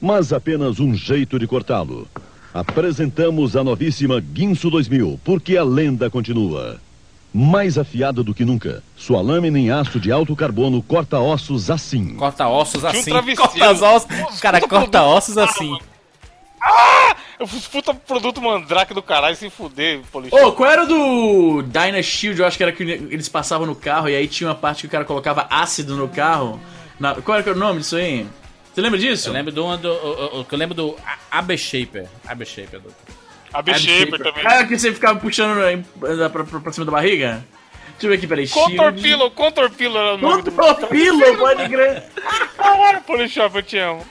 [0.00, 2.06] Mas apenas um jeito de cortá-lo.
[2.52, 6.80] Apresentamos a novíssima Guinso 2000, porque a lenda continua.
[7.32, 12.14] Mais afiada do que nunca, sua lâmina em aço de alto carbono corta ossos assim.
[12.16, 13.10] Corta ossos Tinha um assim.
[13.10, 13.42] travesseiro.
[13.50, 14.40] Corta os ossos.
[14.40, 15.78] Cara, corta ossos assim.
[16.60, 17.14] Ah!
[17.38, 20.32] Eu fui puta produto mandrake do caralho, se fuder, Polish.
[20.32, 22.40] Ô, qual era o do Dyna Shield?
[22.40, 24.86] Eu acho que era que eles passavam no carro e aí tinha uma parte que
[24.86, 26.58] o cara colocava ácido no carro.
[26.98, 28.26] Na- Qual era o nome disso aí?
[28.78, 29.28] Você lembra disso?
[29.30, 30.96] Eu lembro do, do, o- o- eu lembro do
[31.32, 32.06] AB Shaper.
[32.28, 32.78] AB Shaper.
[32.78, 32.94] Do...
[33.52, 34.46] A B-Shaper também.
[34.46, 35.82] Ah, que você ficava puxando em-
[36.30, 37.44] pra, pra, pra cima da barriga?
[37.94, 38.46] Deixa eu ver aqui, peraí.
[38.48, 39.02] Contor Shield.
[39.02, 42.04] Pillow, Contor Pillow era o nome do Contor Pillow, pode crer.
[42.56, 44.06] Caralho, Polishop, eu te amo.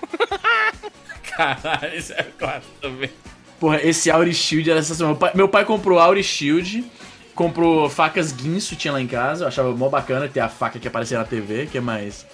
[1.38, 3.10] Caralho, isso é claro também.
[3.62, 5.14] Porra, esse Auri Shield era sensacional.
[5.14, 6.84] Meu pai, meu pai comprou Auri Shield,
[7.34, 9.46] comprou facas Guinso, tinha lá em casa.
[9.46, 12.26] Eu achava mó bacana ter a faca que aparecia na TV, que é mais.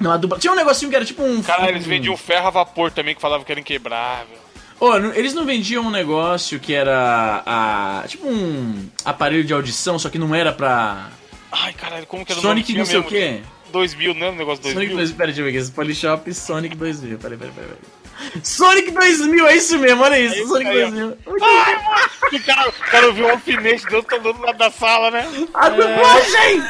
[0.02, 0.38] Não, a dupla.
[0.38, 1.42] Tinha um negocinho que era tipo um.
[1.42, 4.38] Caralho, eles vendiam ferro a vapor também, que falavam que era inquebrável.
[4.80, 7.42] Ô, não- eles não vendiam um negócio que era.
[7.44, 11.08] A, tipo um aparelho de audição, só que não era pra.
[11.52, 13.18] Ai, caralho, como que era o Sonic não sei o quê.
[13.32, 13.46] mesmo.
[13.72, 14.74] 2000, não é um negócio 2000?
[14.74, 15.16] Sonic 2000.
[15.16, 15.58] Pera, deixa eu ver aqui.
[15.58, 17.18] Esse Polishop Sonic 2000.
[17.18, 17.68] Peraí, peraí, peraí.
[17.70, 18.00] peraí.
[18.44, 20.48] Sonic 2000, é isso mesmo, olha isso.
[20.48, 20.90] Sonic aí, ó.
[20.90, 21.18] 2000.
[21.42, 25.10] Ai, mano, o cara, o cara ouviu um alfinete do outro do lado da sala,
[25.10, 25.26] né?
[25.54, 26.62] A dublagem!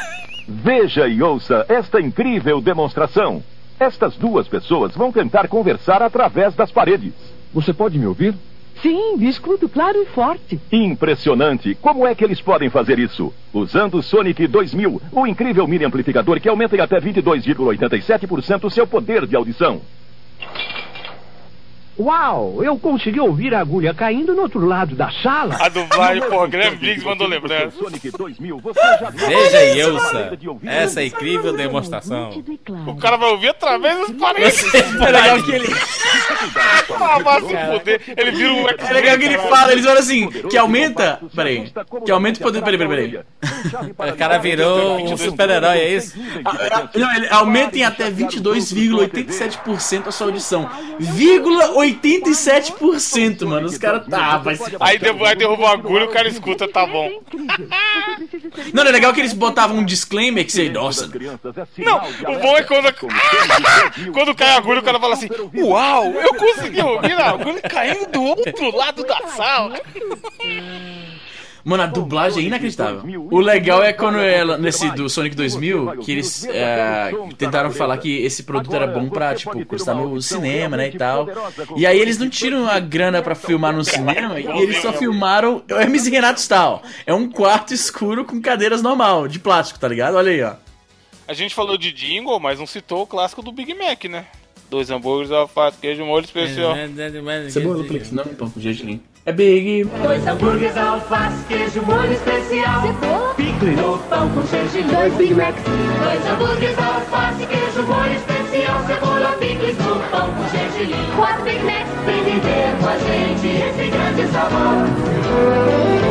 [0.47, 3.43] Veja e ouça esta incrível demonstração.
[3.79, 7.13] Estas duas pessoas vão tentar conversar através das paredes.
[7.53, 8.35] Você pode me ouvir?
[8.81, 10.59] Sim, escuto claro e forte.
[10.71, 11.75] Impressionante!
[11.75, 13.31] Como é que eles podem fazer isso?
[13.53, 18.87] Usando o Sonic 2000, o incrível mini amplificador que aumenta em até 22,87% o seu
[18.87, 19.81] poder de audição.
[21.99, 25.57] Uau, eu consegui ouvir a agulha caindo no outro lado da sala.
[25.59, 27.75] A dublagem, pô, Graham Briggs mandou lembrança.
[29.13, 30.31] Veja e ouça
[30.65, 32.31] essa incrível demonstração.
[32.87, 34.73] O cara vai ouvir através das paredes.
[34.73, 35.67] É legal que ele.
[36.95, 38.01] Ah, vai se fuder.
[38.17, 41.19] Ele vira um É legal que ele fala, eles falam assim, que aumenta.
[41.35, 41.71] Peraí.
[42.05, 42.61] Que aumenta o poder.
[42.63, 43.25] Peraí, peraí, peraí.
[44.11, 46.17] O cara virou um super-herói, é isso?
[46.95, 50.69] Não, ele aumenta em até 22,87% a sua audição.
[50.99, 53.67] Vírgula 87%, mano.
[53.67, 54.03] Os caras.
[54.11, 54.63] Ah, vai se.
[54.79, 57.21] Aí, derru- aí derruba o agulha e o cara escuta, tá bom.
[58.73, 60.69] Não, é legal que eles botavam um disclaimer que você.
[60.69, 61.09] Nossa.
[61.77, 61.97] Não,
[62.35, 62.91] o bom é quando.
[64.13, 68.09] quando cai a agulha, o cara fala assim: Uau, eu consegui ouvir a agulha caindo
[68.11, 69.79] do outro lado da sala.
[71.63, 73.03] Mano, a dublagem é inacreditável.
[73.29, 78.23] O legal é quando ela, nesse do Sonic 2000, que eles é, tentaram falar que
[78.23, 81.27] esse produto era bom pra, tipo, custar no cinema, né, e tal.
[81.75, 85.63] E aí eles não tiram a grana pra filmar no cinema, e eles só filmaram
[85.69, 86.79] o Hermes e Renato Style.
[87.05, 90.15] É um quarto escuro com cadeiras normal, de plástico, tá ligado?
[90.15, 90.53] Olha aí, ó.
[91.27, 94.25] A gente falou de jingle, mas não citou o clássico do Big Mac, né?
[94.69, 96.73] Dois hambúrgueres, alface, queijo, molho especial.
[97.49, 99.01] Cebola no Plix, não, pão com gergelim.
[99.23, 99.83] É Big.
[100.01, 102.81] Dois hambúrgueres, alface, queijo, molho especial.
[102.81, 103.35] Cebola.
[103.35, 104.87] Picles no pão com gergelim.
[104.87, 105.61] Dois Big Macs.
[105.63, 108.83] Dois hambúrgueres, alface, queijo, molho especial.
[108.87, 111.05] Cebola, picles no pão com gergelim.
[111.15, 111.91] Quatro Big Macs.
[112.03, 116.10] Vem viver com a gente esse grande sabor.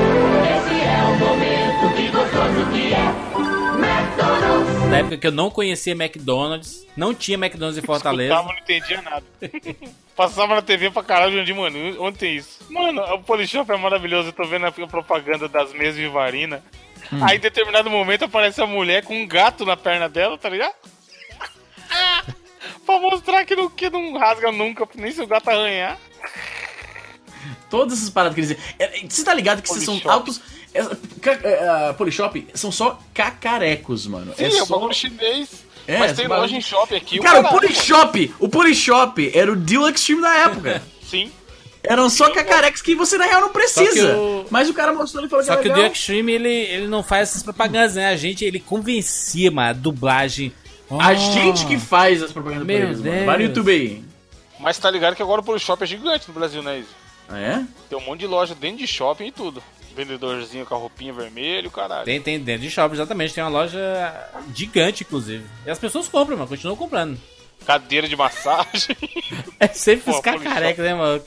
[5.00, 8.34] Época que eu não conhecia McDonald's, não tinha McDonald's em Fortaleza.
[8.34, 9.24] Escutava, não entendia nada.
[10.16, 12.60] Passava na TV pra caralho, Jandir, mano, onde tem isso?
[12.68, 16.62] Mano, o Polishop é maravilhoso, eu tô vendo a propaganda das mesas de varina.
[17.12, 17.24] Hum.
[17.24, 20.74] Aí em determinado momento aparece a mulher com um gato na perna dela, tá ligado?
[22.84, 25.98] pra mostrar que não, que não rasga nunca, nem se o gato arranhar.
[27.70, 28.74] Todas essas paradas que eles dizem.
[28.78, 30.40] É, Você tá ligado que esses são altos.
[30.74, 30.82] É,
[31.20, 34.32] ca- é, Polishop são só cacarecos, mano.
[34.36, 34.74] Sim, é, é o só.
[34.74, 35.64] bagulho chinês.
[35.86, 37.18] É, mas esse tem bagulho- loja em shopping aqui.
[37.18, 40.70] Cara, o caralho, Polishop, o Polishop era o deal extreme da época.
[40.74, 40.82] mano.
[41.08, 41.32] Sim.
[41.82, 44.14] Eram só cacarecos que você na real não Só precisa.
[44.16, 45.92] o- Mas o cara mostrou e falou Só que que o é The.
[45.92, 48.08] Extreme, ele, ele não faz essas propagandas, né?
[48.08, 50.52] A gente, ele convencia, mano, a dublagem.
[50.90, 51.14] A Oh.
[51.14, 53.12] gente que faz as propagandas Meu pra eles, mano.
[53.12, 53.26] Deus.
[53.26, 54.04] Vai no YouTube aí.
[54.58, 56.88] Mas tá ligado que agora o Polishop é gigante no Brasil, né, Izzy?
[57.28, 57.64] Ah, é?
[57.88, 59.62] Tem um monte de loja dentro de shopping e tudo.
[60.04, 62.04] Vendedorzinho com a roupinha vermelha, o caralho.
[62.04, 63.34] Tem, tem dentro de shopping, exatamente.
[63.34, 63.80] Tem uma loja
[64.54, 65.44] gigante, inclusive.
[65.66, 67.18] E as pessoas compram, mano, continuam comprando.
[67.66, 68.96] Cadeira de massagem.
[69.60, 71.22] É sempre Pô, os cacarecas, né, mano?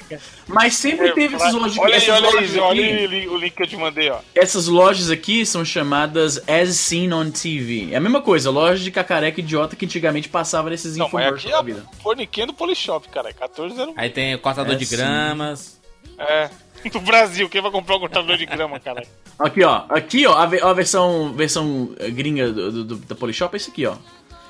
[0.48, 3.62] Mas sempre teve essas lojas Olha aí, olha aí, olha aqui- aí o link- que
[3.62, 4.18] eu te mandei, ó.
[4.34, 7.90] Essas lojas aqui são chamadas As Seen on TV.
[7.92, 11.60] É a mesma coisa, loja de cacareca idiota que antigamente passava nesses infomercials aqui da
[11.60, 11.88] é vida.
[12.02, 13.30] forniquinha do Polishop, cara.
[13.30, 13.94] É 14,01.
[13.96, 14.96] Aí tem o cortador É, de sim.
[14.98, 15.80] gramas.
[16.18, 16.50] É.
[16.92, 19.04] Do Brasil, quem vai comprar um cortador de grama, cara?
[19.40, 19.84] Aqui, ó.
[19.90, 23.58] Aqui, ó, a, ve- a versão, versão eh, gringa do, do- do- da Polishop é
[23.58, 23.96] esse aqui, ó.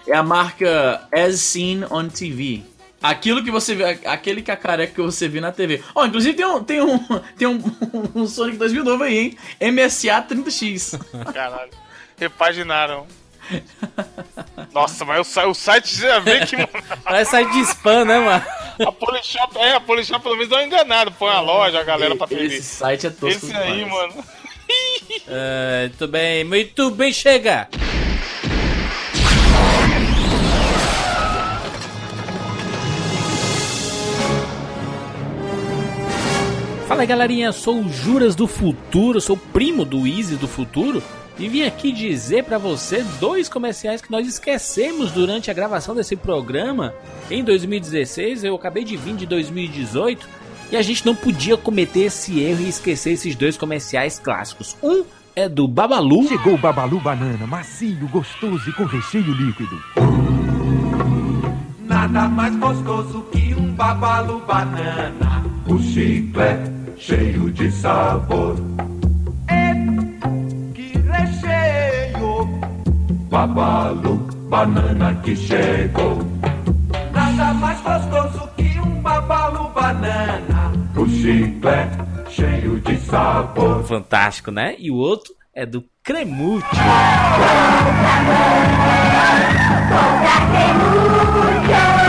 [0.07, 2.61] É a marca As Seen on TV.
[3.01, 5.81] Aquilo que você vê, aquele cacareco que você viu na TV.
[5.93, 6.97] Ó, inclusive tem um, tem um,
[7.38, 7.61] tem um,
[8.15, 9.17] um Sonic 2000 novo aí,
[9.59, 9.71] hein?
[9.71, 10.99] MSA 30X.
[11.34, 11.71] Caralho.
[12.17, 13.05] Repaginaram.
[14.73, 16.55] Nossa, mas o, site já vê que.
[17.03, 18.43] Parece site de spam, né, mano?
[18.85, 21.11] A Polishop, é, a Polishop pelo menos dá uma enganada.
[21.11, 22.61] Põe a loja, a galera pra Esse vender.
[22.61, 24.15] site é tosco Esse aí, demais.
[24.15, 24.23] mano.
[25.27, 27.67] É, muito bem, muito bem, chega!
[36.87, 41.03] Fala aí, galerinha, sou o Juras do Futuro, sou primo do Easy do Futuro
[41.38, 46.15] e vim aqui dizer pra você dois comerciais que nós esquecemos durante a gravação desse
[46.15, 46.93] programa
[47.29, 48.43] em 2016.
[48.43, 50.27] Eu acabei de vir de 2018
[50.71, 54.77] e a gente não podia cometer esse erro e esquecer esses dois comerciais clássicos.
[54.81, 55.03] Um
[55.36, 56.27] é do Babalu.
[56.27, 59.81] Chegou o Babalu Banana, macio, gostoso e com recheio líquido.
[61.81, 65.43] Nada mais gostoso que um babalu banana.
[65.67, 68.55] O chiclete cheio de sabor.
[73.34, 76.19] Babalu banana que chegou.
[77.11, 80.71] Nada mais gostoso que um babalu banana.
[80.95, 81.97] O chiclete
[82.29, 83.84] cheio de sabor.
[83.86, 84.75] Fantástico, né?
[84.77, 86.67] E o outro é do Cremute.
[91.59, 92.02] Gotinhos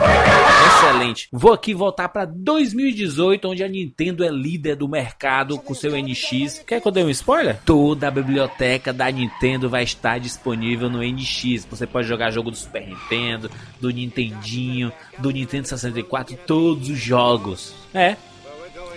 [0.67, 1.29] Excelente.
[1.33, 6.63] Vou aqui voltar pra 2018, onde a Nintendo é líder do mercado com seu NX.
[6.67, 7.59] Quer que eu dê um spoiler?
[7.65, 11.67] Toda a biblioteca da Nintendo vai estar disponível no NX.
[11.71, 13.51] Você pode jogar jogo do Super Nintendo,
[13.81, 17.75] do Nintendinho, do Nintendo 64, todos os jogos.
[17.93, 18.17] É.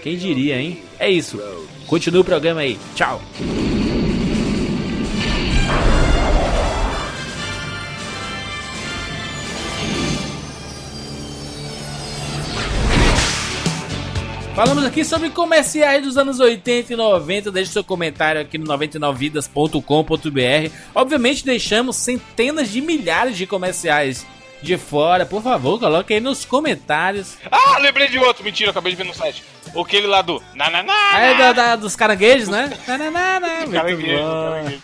[0.04, 0.84] Quem diria, hein?
[1.00, 1.42] É isso.
[1.88, 2.78] Continua o programa aí.
[2.96, 3.22] Tchau.
[14.56, 17.52] Falamos aqui sobre comerciais dos anos 80 e 90.
[17.52, 20.72] Deixe seu comentário aqui no 99vidas.com.br.
[20.94, 24.26] Obviamente, deixamos centenas de milhares de comerciais
[24.62, 25.26] de fora.
[25.26, 27.36] Por favor, coloque aí nos comentários.
[27.52, 28.46] Ah, lembrei de outro.
[28.46, 29.44] Mentira, acabei de ver no site.
[29.78, 30.42] Aquele lá do.
[30.54, 31.20] Nananá.
[31.20, 32.72] É da, da- dos caranguejos, né?
[32.88, 34.52] Nananana, muito Caranguejo, bom.
[34.52, 34.82] caranguejo.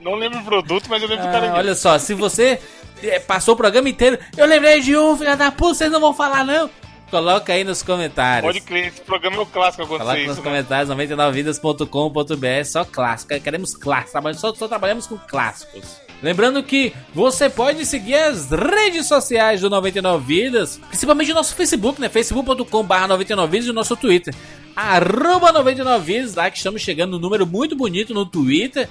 [0.00, 1.58] Não lembro o produto, mas eu lembro do Ah, caranguejo.
[1.58, 2.58] olha só, se você
[3.00, 6.12] eh, passou o programa inteiro, eu lembrei de um, filha da puta, vocês não vão
[6.12, 6.68] falar não.
[7.12, 8.50] Coloca aí nos comentários.
[8.50, 10.42] Pode crer, esse programa é o clássico Coloca acontecer nos isso.
[10.42, 10.50] Né?
[10.50, 13.38] comentários 99vidas.com.br, só clássico.
[13.38, 15.98] Queremos clássicos, trabalhamos- só, só trabalhamos com clássicos.
[16.22, 22.00] Lembrando que você pode seguir as redes sociais do 99 Vidas, principalmente o nosso Facebook,
[22.00, 22.08] né?
[22.08, 24.34] facebook.com.br 99vidas e o nosso Twitter.
[24.74, 28.88] Arroba 99 Vidas, lá que estamos chegando no número muito bonito no Twitter.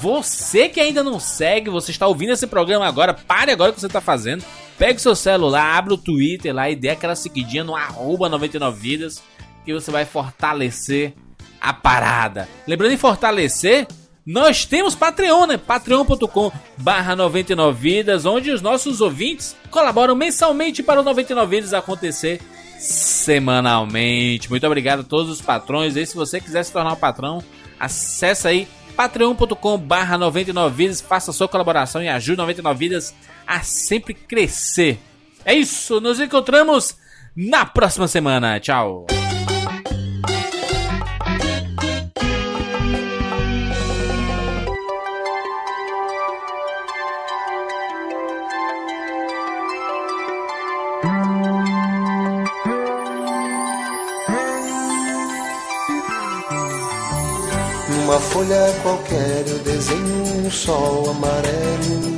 [0.00, 3.80] Você que ainda não segue, você está ouvindo esse programa agora, pare agora o que
[3.80, 4.42] você está fazendo.
[4.78, 8.78] Pegue o seu celular, abre o Twitter lá e dê aquela seguidinha no arroba 99
[8.78, 9.22] Vidas
[9.64, 11.12] que você vai fortalecer
[11.60, 12.48] a parada.
[12.66, 13.86] Lembrando em fortalecer,
[14.24, 15.56] nós temos Patreon, né?
[15.56, 22.40] patreon.com barra 99 vidas, onde os nossos ouvintes colaboram mensalmente para o 99 vidas acontecer
[22.78, 24.48] semanalmente.
[24.48, 25.96] Muito obrigado a todos os patrões.
[25.96, 27.42] E se você quiser se tornar um patrão,
[27.80, 34.14] acesse aí patreon.com barra 99 vidas, faça sua colaboração e ajude 99 vidas a sempre
[34.14, 34.98] crescer.
[35.44, 36.96] É isso, nos encontramos
[37.34, 38.60] na próxima semana.
[38.60, 39.06] Tchau.
[57.88, 62.17] Numa folha qualquer eu desenho um sol amarelo.